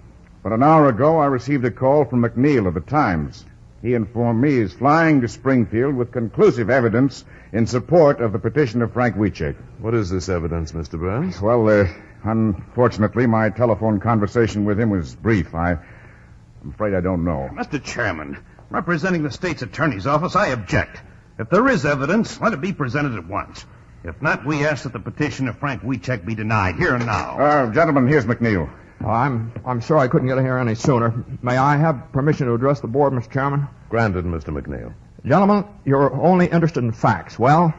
But 0.42 0.52
an 0.52 0.62
hour 0.62 0.88
ago, 0.90 1.18
I 1.18 1.26
received 1.26 1.64
a 1.64 1.70
call 1.70 2.04
from 2.04 2.20
McNeil 2.20 2.66
of 2.66 2.74
the 2.74 2.80
Times. 2.80 3.46
He 3.84 3.92
informed 3.92 4.40
me 4.40 4.62
he's 4.62 4.72
flying 4.72 5.20
to 5.20 5.28
Springfield 5.28 5.94
with 5.94 6.10
conclusive 6.10 6.70
evidence 6.70 7.22
in 7.52 7.66
support 7.66 8.22
of 8.22 8.32
the 8.32 8.38
petition 8.38 8.80
of 8.80 8.94
Frank 8.94 9.14
Wiecek. 9.14 9.56
What 9.78 9.92
is 9.92 10.08
this 10.08 10.30
evidence, 10.30 10.72
Mr. 10.72 10.98
Burns? 10.98 11.38
Well, 11.38 11.68
uh, 11.68 11.86
unfortunately, 12.22 13.26
my 13.26 13.50
telephone 13.50 14.00
conversation 14.00 14.64
with 14.64 14.80
him 14.80 14.88
was 14.88 15.14
brief. 15.14 15.54
I, 15.54 15.72
I'm 15.72 16.70
afraid 16.70 16.94
I 16.94 17.02
don't 17.02 17.26
know. 17.26 17.50
Mr. 17.52 17.84
Chairman, 17.84 18.38
representing 18.70 19.22
the 19.22 19.30
state's 19.30 19.60
attorney's 19.60 20.06
office, 20.06 20.34
I 20.34 20.46
object. 20.46 21.02
If 21.38 21.50
there 21.50 21.68
is 21.68 21.84
evidence, 21.84 22.40
let 22.40 22.54
it 22.54 22.62
be 22.62 22.72
presented 22.72 23.18
at 23.18 23.28
once. 23.28 23.66
If 24.02 24.22
not, 24.22 24.46
we 24.46 24.64
ask 24.66 24.84
that 24.84 24.94
the 24.94 24.98
petition 24.98 25.46
of 25.46 25.58
Frank 25.58 25.82
Wiecek 25.82 26.24
be 26.24 26.34
denied 26.34 26.76
here 26.76 26.94
and 26.94 27.04
now. 27.04 27.38
Uh, 27.38 27.70
gentlemen, 27.70 28.08
here's 28.08 28.24
McNeil. 28.24 28.70
Oh, 29.04 29.10
I'm 29.10 29.52
I'm 29.66 29.82
sorry 29.82 30.00
I 30.00 30.08
couldn't 30.08 30.28
get 30.28 30.38
here 30.38 30.56
any 30.56 30.74
sooner. 30.74 31.24
May 31.42 31.58
I 31.58 31.76
have 31.76 32.10
permission 32.12 32.46
to 32.46 32.54
address 32.54 32.80
the 32.80 32.86
board, 32.86 33.12
Mr. 33.12 33.30
Chairman? 33.30 33.68
Granted, 33.90 34.24
Mr. 34.24 34.48
McNeil. 34.48 34.94
Gentlemen, 35.26 35.66
you're 35.84 36.14
only 36.14 36.46
interested 36.46 36.82
in 36.84 36.92
facts. 36.92 37.38
Well, 37.38 37.74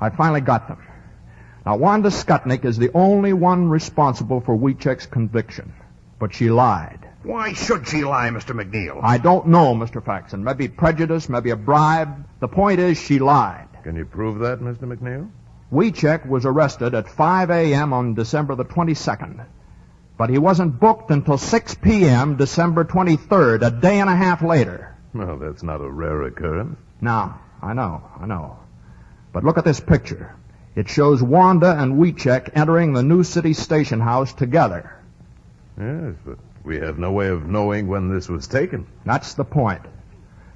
I 0.00 0.10
finally 0.10 0.40
got 0.40 0.66
them. 0.66 0.78
Now, 1.64 1.76
Wanda 1.76 2.08
Skutnik 2.08 2.64
is 2.64 2.78
the 2.78 2.90
only 2.94 3.32
one 3.32 3.68
responsible 3.68 4.40
for 4.40 4.56
Wiecek's 4.56 5.06
conviction, 5.06 5.72
but 6.18 6.34
she 6.34 6.50
lied. 6.50 6.98
Why 7.22 7.52
should 7.52 7.86
she 7.86 8.02
lie, 8.02 8.28
Mr. 8.30 8.58
McNeil? 8.60 8.98
I 9.02 9.18
don't 9.18 9.48
know, 9.48 9.74
Mr. 9.74 10.04
Faxon. 10.04 10.42
Maybe 10.42 10.68
prejudice, 10.68 11.28
maybe 11.28 11.50
a 11.50 11.56
bribe. 11.56 12.26
The 12.40 12.48
point 12.48 12.80
is, 12.80 12.98
she 12.98 13.18
lied. 13.20 13.68
Can 13.84 13.94
you 13.94 14.04
prove 14.04 14.40
that, 14.40 14.60
Mr. 14.60 14.82
McNeil? 14.82 15.30
Wiecek 15.72 16.26
was 16.26 16.44
arrested 16.44 16.94
at 16.94 17.08
5 17.08 17.50
a.m. 17.50 17.92
on 17.92 18.14
December 18.14 18.56
the 18.56 18.64
22nd. 18.64 19.44
But 20.20 20.28
he 20.28 20.36
wasn't 20.36 20.78
booked 20.78 21.10
until 21.10 21.38
6 21.38 21.76
p.m. 21.76 22.36
December 22.36 22.84
23rd, 22.84 23.66
a 23.66 23.70
day 23.70 24.00
and 24.00 24.10
a 24.10 24.14
half 24.14 24.42
later. 24.42 24.94
Well, 25.14 25.38
that's 25.38 25.62
not 25.62 25.80
a 25.80 25.90
rare 25.90 26.24
occurrence. 26.24 26.78
Now, 27.00 27.40
I 27.62 27.72
know, 27.72 28.02
I 28.20 28.26
know. 28.26 28.58
But 29.32 29.44
look 29.44 29.56
at 29.56 29.64
this 29.64 29.80
picture. 29.80 30.36
It 30.74 30.90
shows 30.90 31.22
Wanda 31.22 31.74
and 31.74 31.94
Wiecek 31.94 32.50
entering 32.54 32.92
the 32.92 33.02
New 33.02 33.24
City 33.24 33.54
Station 33.54 33.98
House 33.98 34.34
together. 34.34 34.94
Yes, 35.78 36.16
but 36.26 36.36
we 36.64 36.76
have 36.80 36.98
no 36.98 37.12
way 37.12 37.28
of 37.28 37.46
knowing 37.46 37.88
when 37.88 38.12
this 38.12 38.28
was 38.28 38.46
taken. 38.46 38.86
That's 39.06 39.32
the 39.32 39.44
point. 39.46 39.80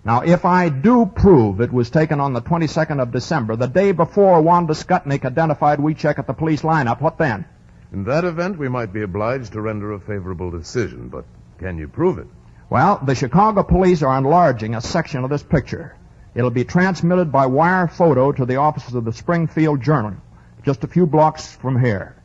Now, 0.05 0.21
if 0.21 0.45
I 0.45 0.69
do 0.69 1.07
prove 1.07 1.63
it 1.63 1.73
was 1.73 1.89
taken 1.89 2.21
on 2.21 2.35
the 2.35 2.43
22nd 2.43 3.01
of 3.01 3.13
December, 3.13 3.57
the 3.57 3.67
day 3.67 3.93
before 3.93 4.43
Wanda 4.43 4.75
Skutnik 4.75 5.25
identified 5.25 5.79
Wiecek 5.79 6.19
at 6.19 6.27
the 6.27 6.35
police 6.35 6.61
lineup, 6.61 7.01
what 7.01 7.17
then? 7.17 7.47
In 7.95 8.03
that 8.07 8.25
event, 8.25 8.59
we 8.59 8.69
might 8.69 8.93
be 8.93 9.03
obliged 9.03 9.53
to 9.53 9.61
render 9.61 9.93
a 9.93 10.01
favorable 10.01 10.51
decision, 10.51 11.07
but 11.07 11.25
can 11.61 11.79
you 11.79 11.87
prove 11.87 12.19
it? 12.19 12.27
Well, 12.69 13.01
the 13.01 13.15
Chicago 13.15 13.63
police 13.63 14.03
are 14.03 14.19
enlarging 14.19 14.75
a 14.75 14.81
section 14.81 15.23
of 15.23 15.31
this 15.31 15.45
picture. 15.45 15.95
It'll 16.35 16.51
be 16.51 16.65
transmitted 16.65 17.31
by 17.31 17.47
wire 17.47 17.87
photo 17.87 18.33
to 18.33 18.45
the 18.45 18.57
offices 18.57 18.97
of 18.97 19.05
the 19.05 19.13
Springfield 19.13 19.81
Journal, 19.81 20.17
just 20.65 20.83
a 20.83 20.89
few 20.89 21.07
blocks 21.07 21.55
from 21.55 21.81
here. 21.81 22.21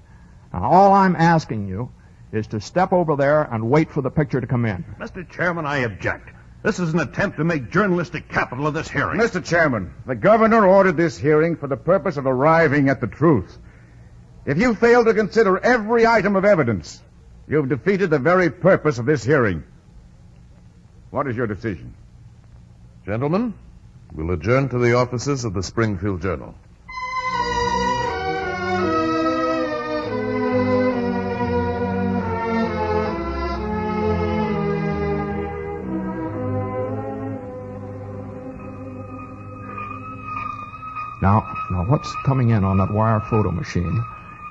Now, 0.51 0.63
all 0.63 0.91
I'm 0.91 1.15
asking 1.15 1.67
you 1.67 1.91
is 2.31 2.47
to 2.47 2.59
step 2.59 2.91
over 2.91 3.15
there 3.15 3.43
and 3.43 3.69
wait 3.69 3.91
for 3.91 4.01
the 4.01 4.09
picture 4.09 4.41
to 4.41 4.47
come 4.47 4.65
in. 4.65 4.83
Mr. 4.99 5.29
Chairman, 5.29 5.67
I 5.67 5.81
object. 5.81 6.31
This 6.63 6.79
is 6.79 6.95
an 6.95 6.99
attempt 6.99 7.37
to 7.37 7.43
make 7.43 7.69
journalistic 7.69 8.27
capital 8.27 8.65
of 8.65 8.73
this 8.73 8.89
hearing. 8.89 9.19
Mr. 9.19 9.45
Chairman, 9.45 9.93
the 10.07 10.15
governor 10.15 10.65
ordered 10.65 10.97
this 10.97 11.15
hearing 11.15 11.55
for 11.55 11.67
the 11.67 11.77
purpose 11.77 12.17
of 12.17 12.25
arriving 12.25 12.89
at 12.89 13.01
the 13.01 13.07
truth. 13.07 13.59
If 14.45 14.57
you 14.57 14.73
fail 14.73 15.03
to 15.03 15.13
consider 15.13 15.57
every 15.57 16.07
item 16.07 16.35
of 16.35 16.45
evidence, 16.45 17.01
you've 17.47 17.69
defeated 17.69 18.09
the 18.09 18.19
very 18.19 18.49
purpose 18.49 18.97
of 18.97 19.05
this 19.05 19.23
hearing. 19.23 19.63
What 21.11 21.27
is 21.27 21.35
your 21.35 21.47
decision? 21.47 21.93
Gentlemen, 23.05 23.53
we'll 24.13 24.31
adjourn 24.31 24.69
to 24.69 24.79
the 24.79 24.93
offices 24.93 25.43
of 25.43 25.53
the 25.53 25.63
Springfield 25.63 26.21
Journal. 26.21 26.55
Now, 41.21 41.53
now 41.69 41.83
what's 41.85 42.15
coming 42.23 42.51
in 42.51 42.63
on 42.63 42.77
that 42.77 42.91
wire 42.91 43.19
photo 43.19 43.51
machine 43.51 44.05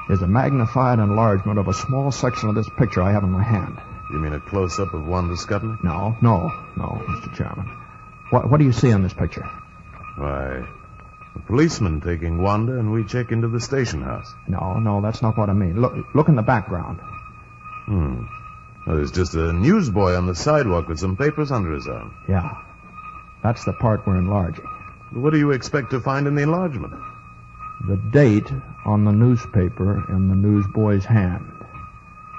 is 0.08 0.22
a 0.22 0.26
magnified 0.26 0.98
enlargement 0.98 1.58
of 1.58 1.68
a 1.68 1.74
small 1.74 2.10
section 2.10 2.48
of 2.48 2.54
this 2.54 2.68
picture 2.78 3.02
I 3.02 3.12
have 3.12 3.24
in 3.24 3.30
my 3.30 3.42
hand. 3.42 3.78
You 4.10 4.18
mean 4.18 4.32
a 4.32 4.40
close-up 4.40 4.94
of 4.94 5.06
Wanda 5.06 5.34
Skutnik? 5.34 5.84
No, 5.84 6.16
no, 6.22 6.50
no, 6.76 7.02
Mr. 7.08 7.34
Chairman. 7.34 7.70
What, 8.30 8.50
what 8.50 8.58
do 8.58 8.64
you 8.64 8.72
see 8.72 8.88
in 8.88 9.02
this 9.02 9.12
picture? 9.12 9.44
Why, 10.16 10.66
a 11.34 11.38
policeman 11.40 12.00
taking 12.00 12.42
Wanda 12.42 12.78
and 12.78 12.88
Wiecek 12.88 13.32
into 13.32 13.48
the 13.48 13.60
station 13.60 14.02
house. 14.02 14.32
No, 14.46 14.78
no, 14.78 15.00
that's 15.00 15.22
not 15.22 15.36
what 15.36 15.50
I 15.50 15.52
mean. 15.52 15.80
Look, 15.80 15.94
look 16.14 16.28
in 16.28 16.36
the 16.36 16.42
background. 16.42 17.00
Hmm. 17.84 18.24
Well, 18.86 18.96
there's 18.96 19.12
just 19.12 19.34
a 19.34 19.52
newsboy 19.52 20.14
on 20.14 20.26
the 20.26 20.34
sidewalk 20.34 20.88
with 20.88 20.98
some 20.98 21.16
papers 21.16 21.52
under 21.52 21.72
his 21.72 21.86
arm. 21.86 22.14
Yeah. 22.26 22.62
That's 23.42 23.64
the 23.64 23.74
part 23.74 24.06
we're 24.06 24.16
enlarging. 24.16 24.64
What 25.12 25.32
do 25.32 25.38
you 25.38 25.52
expect 25.52 25.90
to 25.90 26.00
find 26.00 26.26
in 26.26 26.34
the 26.34 26.42
enlargement? 26.42 26.94
The 27.86 27.96
date 28.12 28.50
on 28.84 29.04
the 29.04 29.12
newspaper 29.12 30.04
in 30.08 30.28
the 30.28 30.34
newsboy's 30.34 31.04
hand. 31.04 31.52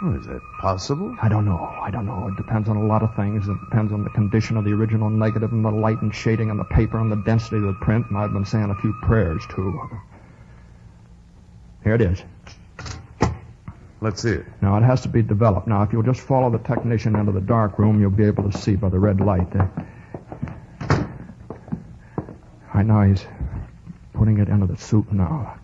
Oh, 0.02 0.14
is 0.14 0.26
that 0.28 0.42
possible? 0.60 1.16
I 1.22 1.28
don't 1.28 1.46
know. 1.46 1.58
I 1.82 1.92
don't 1.92 2.06
know. 2.06 2.28
It 2.28 2.38
depends 2.38 2.70
on 2.70 2.78
a 2.78 2.86
lot 2.86 3.04
of 3.04 3.16
things. 3.16 3.48
It 3.48 3.58
depends 3.70 3.92
on 3.92 4.04
the 4.04 4.10
condition 4.10 4.58
of 4.58 4.64
the 4.64 4.72
original 4.72 5.10
negative 5.10 5.52
and 5.52 5.64
the 5.64 5.72
light 5.72 6.02
and 6.02 6.14
shading 6.14 6.50
on 6.50 6.58
the 6.58 6.64
paper 6.64 7.00
and 7.00 7.12
the 7.12 7.18
density 7.18 7.58
of 7.58 7.64
the 7.64 7.74
print. 7.82 8.06
And 8.10 8.18
I've 8.18 8.32
been 8.32 8.46
saying 8.46 8.70
a 8.70 8.76
few 8.76 8.94
prayers, 9.02 9.44
too. 9.54 9.90
Here 11.84 11.96
it 11.96 12.02
is. 12.02 12.24
Let's 14.02 14.22
see 14.22 14.32
it. 14.32 14.46
Now, 14.62 14.78
it 14.78 14.84
has 14.84 15.02
to 15.02 15.10
be 15.10 15.22
developed. 15.22 15.68
Now, 15.68 15.84
if 15.84 15.92
you'll 15.92 16.04
just 16.04 16.22
follow 16.22 16.50
the 16.50 16.60
technician 16.60 17.18
into 17.18 17.34
the 17.34 17.42
dark 17.42 17.78
room, 17.78 18.00
you'll 18.00 18.10
be 18.10 18.24
able 18.24 18.50
to 18.50 18.58
see 18.58 18.76
by 18.78 18.88
the 18.88 19.00
red 19.00 19.20
light. 19.20 19.54
Uh, 19.54 19.68
I 22.74 22.84
know 22.84 23.02
he's 23.02 23.26
putting 24.20 24.38
it 24.40 24.50
into 24.50 24.68
the 24.68 24.76
suit 24.76 25.12
now. 25.14 25.58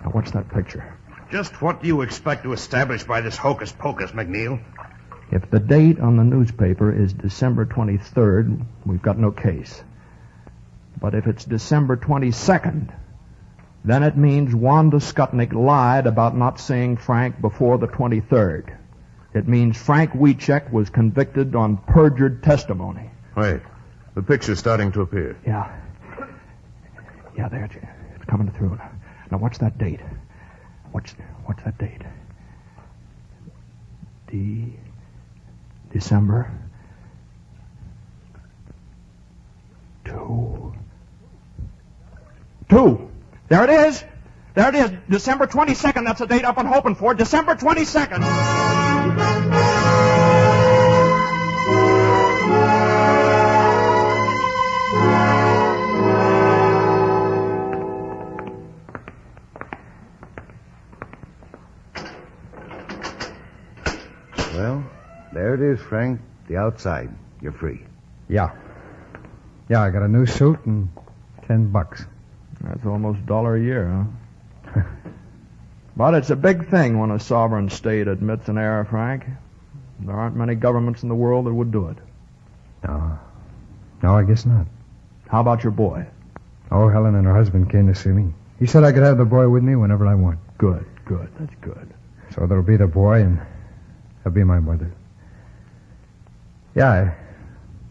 Now, 0.00 0.10
what's 0.12 0.30
that 0.30 0.48
picture? 0.48 0.96
Just 1.32 1.60
what 1.60 1.82
do 1.82 1.88
you 1.88 2.02
expect 2.02 2.44
to 2.44 2.52
establish 2.52 3.02
by 3.02 3.20
this 3.20 3.36
hocus 3.36 3.72
pocus, 3.72 4.12
McNeil? 4.12 4.62
If 5.32 5.50
the 5.50 5.58
date 5.58 5.98
on 5.98 6.16
the 6.16 6.22
newspaper 6.22 6.92
is 6.92 7.12
December 7.12 7.66
23rd, 7.66 8.64
we've 8.84 9.02
got 9.02 9.18
no 9.18 9.32
case. 9.32 9.82
But 11.00 11.16
if 11.16 11.26
it's 11.26 11.44
December 11.44 11.96
22nd, 11.96 12.94
then 13.84 14.04
it 14.04 14.16
means 14.16 14.54
Wanda 14.54 14.98
Skutnik 14.98 15.52
lied 15.52 16.06
about 16.06 16.36
not 16.36 16.60
seeing 16.60 16.96
Frank 16.96 17.40
before 17.40 17.76
the 17.78 17.88
23rd. 17.88 18.76
It 19.34 19.48
means 19.48 19.76
Frank 19.76 20.12
Wiecek 20.12 20.70
was 20.70 20.90
convicted 20.90 21.56
on 21.56 21.76
perjured 21.76 22.44
testimony. 22.44 23.10
Wait. 23.36 23.62
The 24.14 24.22
picture's 24.22 24.60
starting 24.60 24.92
to 24.92 25.00
appear. 25.02 25.36
Yeah. 25.44 25.76
Yeah, 27.36 27.48
there. 27.48 27.95
Coming 28.26 28.50
through. 28.50 28.78
Now, 29.30 29.38
what's 29.38 29.58
that 29.58 29.78
date? 29.78 30.00
What's 30.92 31.12
what's 31.44 31.62
that 31.64 31.78
date? 31.78 32.02
D. 34.28 34.72
December. 35.92 36.50
Two. 40.04 40.74
Two. 42.68 43.10
There 43.48 43.64
it 43.64 43.70
is. 43.70 44.04
There 44.54 44.68
it 44.68 44.74
is. 44.74 44.90
December 45.08 45.46
22nd. 45.46 46.04
That's 46.04 46.20
the 46.20 46.26
date 46.26 46.44
I've 46.44 46.56
been 46.56 46.66
hoping 46.66 46.94
for. 46.94 47.14
December 47.14 47.54
22nd. 47.54 48.22
There 65.76 65.86
Frank. 65.86 66.20
The 66.48 66.56
outside. 66.56 67.10
You're 67.40 67.52
free. 67.52 67.84
Yeah. 68.28 68.52
Yeah, 69.68 69.82
I 69.82 69.90
got 69.90 70.02
a 70.02 70.08
new 70.08 70.26
suit 70.26 70.64
and 70.66 70.88
ten 71.46 71.70
bucks. 71.70 72.04
That's 72.60 72.86
almost 72.86 73.18
a 73.18 73.22
dollar 73.22 73.56
a 73.56 73.60
year, 73.60 74.06
huh? 74.74 74.82
but 75.96 76.14
it's 76.14 76.30
a 76.30 76.36
big 76.36 76.68
thing 76.68 76.98
when 76.98 77.10
a 77.10 77.20
sovereign 77.20 77.68
state 77.68 78.08
admits 78.08 78.48
an 78.48 78.58
error, 78.58 78.84
Frank. 78.84 79.24
There 80.00 80.14
aren't 80.14 80.36
many 80.36 80.54
governments 80.54 81.02
in 81.02 81.08
the 81.08 81.14
world 81.14 81.46
that 81.46 81.54
would 81.54 81.72
do 81.72 81.88
it. 81.88 81.96
No. 82.86 83.18
No, 84.02 84.16
I 84.16 84.22
guess 84.22 84.46
not. 84.46 84.66
How 85.28 85.40
about 85.40 85.64
your 85.64 85.72
boy? 85.72 86.06
Oh, 86.70 86.88
Helen 86.88 87.14
and 87.14 87.26
her 87.26 87.34
husband 87.34 87.70
came 87.70 87.86
to 87.88 87.94
see 87.94 88.10
me. 88.10 88.32
He 88.58 88.66
said 88.66 88.84
I 88.84 88.92
could 88.92 89.02
have 89.02 89.18
the 89.18 89.24
boy 89.24 89.48
with 89.48 89.62
me 89.62 89.74
whenever 89.74 90.06
I 90.06 90.14
want. 90.14 90.38
Good, 90.58 90.86
good. 91.04 91.28
That's 91.38 91.54
good. 91.60 91.92
So 92.34 92.46
there'll 92.46 92.62
be 92.62 92.76
the 92.76 92.86
boy 92.86 93.20
and 93.22 93.38
there'll 94.22 94.34
be 94.34 94.44
my 94.44 94.60
mother. 94.60 94.92
Yeah, 96.76 97.14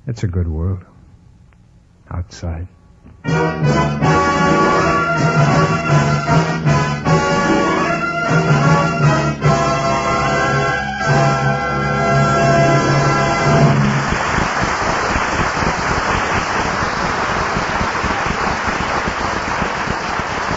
it's 0.06 0.22
a 0.22 0.28
good 0.28 0.48
world. 0.48 0.86
Outside. 2.12 2.68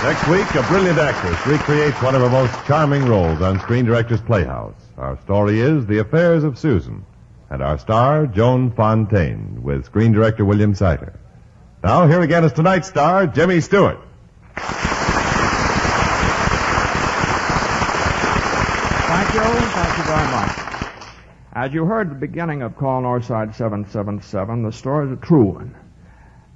Next 0.04 0.28
week, 0.28 0.54
a 0.54 0.62
brilliant 0.68 0.98
actress 0.98 1.46
recreates 1.46 2.02
one 2.02 2.14
of 2.14 2.20
her 2.20 2.28
most 2.28 2.52
charming 2.66 3.06
roles 3.06 3.40
on 3.40 3.58
Screen 3.60 3.86
Director's 3.86 4.20
Playhouse. 4.20 4.74
Our 4.98 5.18
story 5.22 5.60
is 5.60 5.86
The 5.86 6.00
Affairs 6.00 6.44
of 6.44 6.58
Susan, 6.58 7.06
and 7.50 7.62
our 7.62 7.78
star, 7.78 8.26
Joan 8.26 8.70
Fontaine, 8.72 9.62
with 9.62 9.86
Screen 9.86 10.12
Director 10.12 10.44
William 10.44 10.74
Seiter. 10.74 11.18
Now, 11.82 12.06
here 12.06 12.20
again 12.20 12.44
is 12.44 12.52
tonight's 12.52 12.88
star, 12.88 13.26
Jimmy 13.26 13.60
Stewart. 13.60 13.98
Thank 19.08 19.34
you. 19.34 19.40
Thank 19.40 19.98
you 19.98 20.04
very 20.04 20.30
much. 20.30 20.58
As 21.52 21.72
you 21.72 21.84
heard 21.86 22.08
at 22.08 22.14
the 22.14 22.20
beginning 22.20 22.62
of 22.62 22.76
Call 22.76 23.02
Northside 23.02 23.54
777, 23.54 24.62
the 24.62 24.72
story 24.72 25.06
is 25.06 25.12
a 25.12 25.16
true 25.16 25.44
one. 25.44 25.74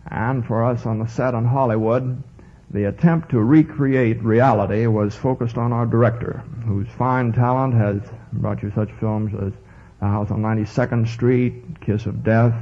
And 0.06 0.44
for 0.44 0.64
us 0.64 0.84
on 0.84 0.98
the 0.98 1.06
set 1.06 1.34
in 1.34 1.44
Hollywood, 1.44 2.22
the 2.70 2.84
attempt 2.84 3.30
to 3.30 3.40
recreate 3.40 4.22
reality 4.22 4.86
was 4.86 5.14
focused 5.14 5.58
on 5.58 5.72
our 5.72 5.86
director, 5.86 6.42
whose 6.66 6.88
fine 6.98 7.32
talent 7.32 7.74
has 7.74 8.00
brought 8.32 8.62
you 8.62 8.72
such 8.74 8.90
films 9.00 9.32
as 9.34 9.52
The 10.02 10.08
House 10.08 10.32
on 10.32 10.42
92nd 10.42 11.06
Street, 11.06 11.80
Kiss 11.80 12.06
of 12.06 12.24
Death. 12.24 12.60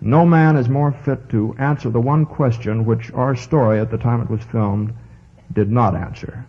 No 0.00 0.24
man 0.24 0.54
is 0.54 0.68
more 0.68 0.92
fit 0.92 1.28
to 1.30 1.56
answer 1.58 1.90
the 1.90 2.00
one 2.00 2.24
question 2.24 2.84
which 2.84 3.10
our 3.14 3.34
story 3.34 3.80
at 3.80 3.90
the 3.90 3.98
time 3.98 4.20
it 4.20 4.30
was 4.30 4.44
filmed 4.44 4.94
did 5.52 5.72
not 5.72 5.96
answer. 5.96 6.46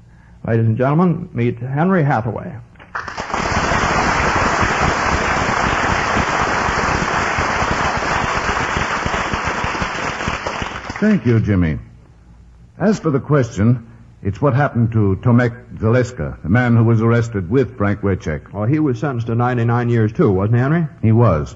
Ladies 0.48 0.68
and 0.68 0.78
gentlemen, 0.78 1.30
meet 1.34 1.58
Henry 1.58 2.04
Hathaway. 2.04 2.56
Thank 11.00 11.26
you, 11.26 11.40
Jimmy. 11.40 11.80
As 12.78 13.00
for 13.00 13.10
the 13.10 13.20
question, 13.20 13.92
it's 14.24 14.42
what 14.42 14.56
happened 14.56 14.94
to 14.94 15.18
Tomek 15.22 15.78
Zaleska, 15.78 16.42
the 16.42 16.50
man 16.50 16.78
who 16.78 16.86
was 16.86 17.02
arrested 17.02 17.50
with 17.50 17.78
Frank 17.78 18.02
Wiecek. 18.02 18.54
Well, 18.54 18.64
oh, 18.64 18.66
he 18.66 18.80
was 18.80 18.98
sentenced 18.98 19.28
to 19.28 19.36
99 19.36 19.90
years, 19.90 20.14
too, 20.14 20.32
wasn't 20.32 20.56
he, 20.56 20.62
Henry? 20.62 20.88
He 21.02 21.12
was. 21.12 21.54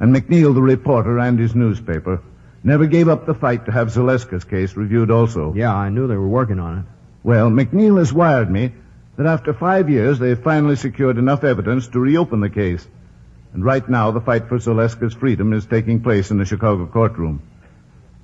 And 0.00 0.14
McNeil, 0.14 0.52
the 0.52 0.62
reporter, 0.62 1.18
and 1.20 1.38
his 1.38 1.54
newspaper 1.54 2.20
never 2.64 2.86
gave 2.86 3.08
up 3.08 3.26
the 3.26 3.34
fight 3.34 3.66
to 3.66 3.72
have 3.72 3.88
Zaleska's 3.88 4.44
case 4.44 4.76
reviewed 4.76 5.12
also. 5.12 5.54
Yeah, 5.54 5.72
I 5.72 5.90
knew 5.90 6.08
they 6.08 6.16
were 6.16 6.28
working 6.28 6.58
on 6.58 6.78
it. 6.78 6.84
Well, 7.22 7.48
McNeil 7.48 7.98
has 7.98 8.12
wired 8.12 8.50
me 8.50 8.72
that 9.16 9.26
after 9.26 9.52
five 9.52 9.88
years 9.88 10.18
they've 10.18 10.42
finally 10.42 10.76
secured 10.76 11.16
enough 11.16 11.44
evidence 11.44 11.86
to 11.88 12.00
reopen 12.00 12.40
the 12.40 12.50
case. 12.50 12.86
And 13.52 13.64
right 13.64 13.86
now 13.88 14.10
the 14.10 14.20
fight 14.20 14.48
for 14.48 14.58
Zaleska's 14.58 15.14
freedom 15.14 15.52
is 15.52 15.66
taking 15.66 16.02
place 16.02 16.30
in 16.30 16.38
the 16.38 16.44
Chicago 16.44 16.86
courtroom. 16.86 17.42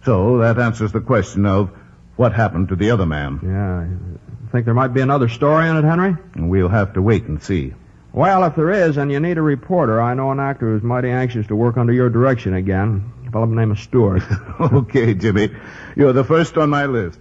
So 0.05 0.39
that 0.39 0.59
answers 0.59 0.93
the 0.93 1.01
question 1.01 1.47
of 1.47 1.71
what 2.17 2.33
happened 2.33 2.69
to 2.69 2.77
the 2.77 2.91
other 2.91 3.07
man. 3.07 3.41
Yeah. 3.43 4.49
I 4.49 4.51
Think 4.53 4.65
there 4.65 4.75
might 4.75 4.95
be 4.95 5.01
another 5.01 5.29
story 5.29 5.69
in 5.69 5.77
it, 5.77 5.85
Henry? 5.85 6.17
We'll 6.37 6.69
have 6.69 6.95
to 6.95 7.03
wait 7.03 7.25
and 7.25 7.43
see. 7.43 7.75
Well, 8.13 8.45
if 8.45 8.57
there 8.57 8.71
is, 8.71 8.97
and 8.97 9.13
you 9.13 9.21
need 9.21 9.37
a 9.37 9.43
reporter, 9.43 10.01
I 10.01 10.15
know 10.15 10.31
an 10.31 10.41
actor 10.41 10.73
who's 10.73 10.83
mighty 10.83 11.11
anxious 11.11 11.47
to 11.49 11.57
work 11.57 11.77
under 11.77 11.93
your 11.93 12.09
direction 12.09 12.55
again. 12.55 13.13
A 13.27 13.31
fellow 13.31 13.45
by 13.45 13.51
the 13.51 13.57
name 13.57 13.71
of 13.73 13.79
Stewart. 13.79 14.23
okay, 14.61 15.13
Jimmy. 15.13 15.51
You're 15.95 16.15
the 16.15 16.25
first 16.25 16.57
on 16.57 16.71
my 16.71 16.87
list. 16.87 17.19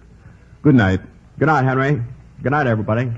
Good 0.61 0.75
night. 0.75 1.01
Good 1.37 1.47
night, 1.47 1.65
Henry. 1.65 2.01
Good 2.41 2.51
night, 2.51 2.67
everybody. 2.67 3.11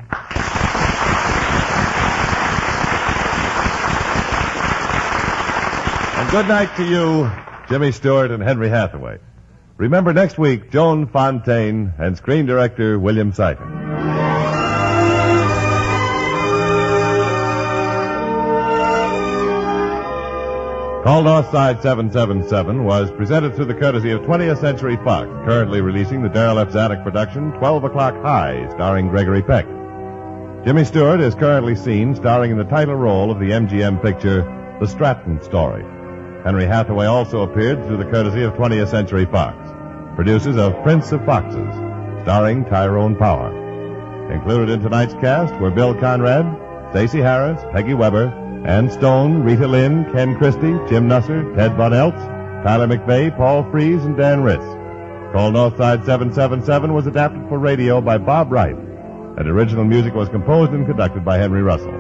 And 6.17 6.31
good 6.31 6.47
night 6.47 6.75
to 6.77 6.83
you, 6.83 7.31
Jimmy 7.69 7.91
Stewart 7.91 8.31
and 8.31 8.41
Henry 8.41 8.69
Hathaway. 8.69 9.19
Remember 9.77 10.11
next 10.11 10.39
week, 10.39 10.71
Joan 10.71 11.05
Fontaine 11.05 11.93
and 11.99 12.17
screen 12.17 12.47
director 12.47 12.97
William 12.97 13.31
Seiter. 13.31 13.63
Call 21.03 21.23
Northside 21.23 21.81
777 21.83 22.85
was 22.85 23.11
presented 23.11 23.55
through 23.55 23.65
the 23.65 23.75
courtesy 23.75 24.09
of 24.09 24.21
20th 24.21 24.59
Century 24.59 24.97
Fox, 25.05 25.27
currently 25.45 25.79
releasing 25.79 26.23
the 26.23 26.29
Darryl 26.29 26.59
F. 26.59 26.69
Zanuck 26.69 27.03
production 27.03 27.51
12 27.53 27.83
O'Clock 27.83 28.15
High, 28.23 28.67
starring 28.71 29.09
Gregory 29.09 29.43
Peck. 29.43 29.67
Jimmy 30.65 30.85
Stewart 30.85 31.21
is 31.21 31.35
currently 31.35 31.75
seen 31.75 32.15
starring 32.15 32.49
in 32.49 32.57
the 32.57 32.63
title 32.63 32.95
role 32.95 33.29
of 33.29 33.39
the 33.39 33.51
MGM 33.51 34.01
picture 34.01 34.41
The 34.81 34.87
Stratton 34.87 35.41
Story. 35.43 35.83
Henry 36.43 36.65
Hathaway 36.65 37.05
also 37.05 37.41
appeared 37.41 37.85
through 37.85 37.97
the 37.97 38.09
courtesy 38.09 38.41
of 38.43 38.53
20th 38.53 38.89
Century 38.89 39.25
Fox, 39.25 39.66
producers 40.17 40.57
of 40.57 40.73
Prince 40.81 41.11
of 41.11 41.23
Foxes, 41.25 41.75
starring 42.23 42.65
Tyrone 42.65 43.15
Power. 43.15 43.53
Included 44.33 44.67
in 44.73 44.81
tonight's 44.81 45.13
cast 45.13 45.53
were 45.61 45.69
Bill 45.69 45.93
Conrad, 45.93 46.43
Stacy 46.89 47.19
Harris, 47.19 47.61
Peggy 47.71 47.93
Webber, 47.93 48.33
Ann 48.65 48.89
Stone, 48.89 49.43
Rita 49.43 49.67
Lynn, 49.67 50.11
Ken 50.11 50.35
Christy, 50.35 50.73
Jim 50.89 51.07
Nusser, 51.07 51.55
Ted 51.55 51.77
Von 51.77 51.91
Eltz, 51.91 52.17
Tyler 52.63 52.87
McVey, 52.87 53.37
Paul 53.37 53.69
Frees, 53.69 54.03
and 54.05 54.17
Dan 54.17 54.39
Riss. 54.39 54.57
Call 55.33 55.51
Northside 55.51 56.03
777 56.03 56.95
was 56.95 57.05
adapted 57.05 57.47
for 57.47 57.59
radio 57.59 58.01
by 58.01 58.17
Bob 58.17 58.51
Wright, 58.51 58.75
and 58.75 59.47
original 59.47 59.85
music 59.85 60.15
was 60.15 60.29
composed 60.29 60.71
and 60.71 60.87
conducted 60.87 61.23
by 61.23 61.37
Henry 61.37 61.61
Russell. 61.61 61.93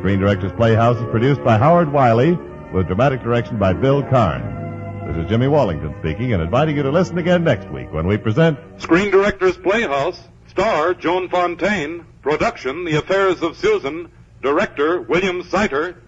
Screen 0.00 0.18
Directors 0.18 0.50
Playhouse 0.56 0.96
is 0.96 1.08
produced 1.12 1.44
by 1.44 1.58
Howard 1.58 1.92
Wiley, 1.92 2.36
with 2.74 2.88
dramatic 2.88 3.22
direction 3.22 3.56
by 3.56 3.72
Bill 3.72 4.02
Karn. 4.02 4.61
This 5.12 5.24
is 5.24 5.28
Jimmy 5.28 5.48
Wallington 5.48 5.94
speaking 5.98 6.32
and 6.32 6.42
inviting 6.42 6.74
you 6.74 6.84
to 6.84 6.90
listen 6.90 7.18
again 7.18 7.44
next 7.44 7.68
week 7.68 7.92
when 7.92 8.06
we 8.06 8.16
present 8.16 8.58
Screen 8.78 9.10
Directors 9.10 9.58
Playhouse, 9.58 10.18
star 10.46 10.94
Joan 10.94 11.28
Fontaine, 11.28 12.06
production 12.22 12.86
The 12.86 12.96
Affairs 12.96 13.42
of 13.42 13.58
Susan, 13.58 14.10
director 14.40 15.02
William 15.02 15.42
Seiter. 15.42 16.00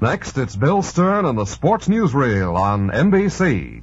Next, 0.00 0.38
it's 0.38 0.56
Bill 0.56 0.80
Stern 0.80 1.26
and 1.26 1.36
the 1.36 1.44
Sports 1.44 1.86
Newsreel 1.86 2.56
on 2.56 2.88
NBC. 2.88 3.82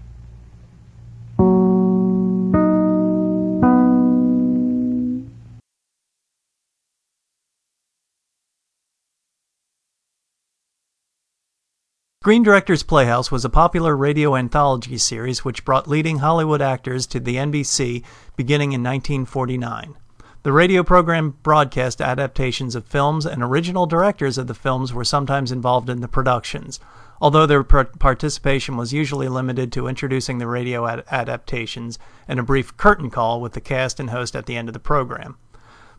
Screen 12.24 12.42
Directors 12.42 12.84
Playhouse 12.84 13.32
was 13.32 13.44
a 13.44 13.50
popular 13.50 13.98
radio 13.98 14.38
anthology 14.38 14.98
series 14.98 15.44
which 15.44 15.66
brought 15.66 15.90
leading 15.90 16.20
Hollywood 16.20 16.62
actors 16.62 17.06
to 17.08 17.20
the 17.20 17.36
NBC 17.36 18.02
beginning 18.38 18.72
in 18.72 18.82
1949. 18.82 19.96
The 20.44 20.54
radio 20.54 20.84
program 20.84 21.36
broadcast 21.44 22.02
adaptations 22.02 22.76
of 22.76 22.86
films, 22.86 23.26
and 23.26 23.44
original 23.44 23.86
directors 23.86 24.38
of 24.38 24.48
the 24.48 24.54
films 24.54 24.94
were 24.94 25.04
sometimes 25.04 25.52
involved 25.52 25.90
in 25.90 26.00
the 26.00 26.08
productions, 26.08 26.80
although 27.20 27.46
their 27.46 27.62
participation 27.62 28.78
was 28.78 28.94
usually 28.94 29.28
limited 29.28 29.74
to 29.74 29.90
introducing 29.90 30.38
the 30.38 30.48
radio 30.48 30.88
ad- 30.88 31.04
adaptations 31.12 32.00
and 32.26 32.40
a 32.40 32.44
brief 32.44 32.78
curtain 32.78 33.10
call 33.10 33.42
with 33.42 33.52
the 33.52 33.60
cast 33.60 34.00
and 34.00 34.12
host 34.12 34.34
at 34.34 34.46
the 34.46 34.56
end 34.56 34.70
of 34.70 34.74
the 34.74 34.80
program. 34.80 35.36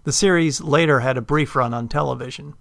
The 0.04 0.12
series 0.12 0.62
later 0.62 1.00
had 1.00 1.18
a 1.18 1.20
brief 1.20 1.54
run 1.54 1.74
on 1.74 1.86
television. 1.86 2.54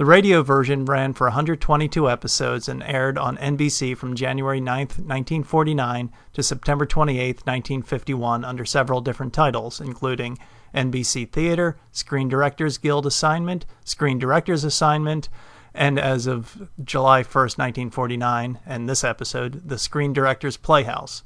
The 0.00 0.06
radio 0.06 0.42
version 0.42 0.86
ran 0.86 1.12
for 1.12 1.26
122 1.26 2.08
episodes 2.08 2.70
and 2.70 2.82
aired 2.84 3.18
on 3.18 3.36
NBC 3.36 3.94
from 3.94 4.14
January 4.14 4.58
9, 4.58 4.78
1949 4.78 6.10
to 6.32 6.42
September 6.42 6.86
28, 6.86 7.36
1951 7.44 8.42
under 8.42 8.64
several 8.64 9.02
different 9.02 9.34
titles, 9.34 9.78
including 9.78 10.38
NBC 10.74 11.30
Theater, 11.30 11.76
Screen 11.92 12.30
Directors 12.30 12.78
Guild 12.78 13.04
Assignment, 13.04 13.66
Screen 13.84 14.18
Directors 14.18 14.64
Assignment, 14.64 15.28
and 15.74 15.98
as 15.98 16.26
of 16.26 16.70
July 16.82 17.18
1, 17.18 17.24
1949, 17.24 18.58
and 18.64 18.88
this 18.88 19.04
episode, 19.04 19.68
the 19.68 19.78
Screen 19.78 20.14
Directors 20.14 20.56
Playhouse. 20.56 21.24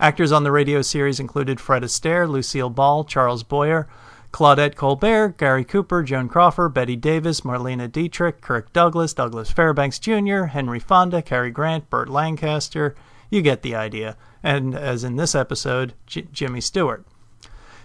Actors 0.00 0.32
on 0.32 0.42
the 0.42 0.50
radio 0.50 0.82
series 0.82 1.20
included 1.20 1.60
Fred 1.60 1.84
Astaire, 1.84 2.28
Lucille 2.28 2.70
Ball, 2.70 3.04
Charles 3.04 3.44
Boyer, 3.44 3.86
Claudette 4.32 4.76
Colbert, 4.76 5.36
Gary 5.38 5.64
Cooper, 5.64 6.02
Joan 6.02 6.28
Crawford, 6.28 6.72
Bette 6.72 6.96
Davis, 6.96 7.40
Marlene 7.40 7.90
Dietrich, 7.90 8.40
Kirk 8.40 8.72
Douglas, 8.72 9.12
Douglas 9.12 9.50
Fairbanks 9.50 9.98
Jr., 9.98 10.44
Henry 10.44 10.78
Fonda, 10.78 11.20
Cary 11.20 11.50
Grant, 11.50 11.90
Burt 11.90 12.08
Lancaster. 12.08 12.94
You 13.28 13.42
get 13.42 13.62
the 13.62 13.74
idea. 13.74 14.16
And 14.42 14.74
as 14.74 15.04
in 15.04 15.16
this 15.16 15.34
episode, 15.34 15.94
J- 16.06 16.28
Jimmy 16.32 16.60
Stewart. 16.60 17.04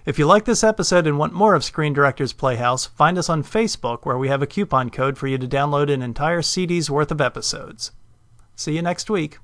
If 0.05 0.19
you 0.19 0.27
like 0.27 0.45
this 0.45 0.63
episode 0.63 1.07
and 1.07 1.17
want 1.17 1.33
more 1.33 1.55
of 1.55 1.63
Screen 1.63 1.91
Directors 1.91 2.31
Playhouse, 2.31 2.85
find 2.85 3.17
us 3.17 3.27
on 3.27 3.41
Facebook 3.41 4.05
where 4.05 4.17
we 4.17 4.27
have 4.27 4.43
a 4.43 4.47
coupon 4.47 4.91
code 4.91 5.17
for 5.17 5.27
you 5.27 5.39
to 5.39 5.47
download 5.47 5.91
an 5.91 6.03
entire 6.03 6.43
CD's 6.43 6.91
worth 6.91 7.11
of 7.11 7.19
episodes. 7.19 7.91
See 8.55 8.75
you 8.75 8.83
next 8.83 9.09
week. 9.09 9.39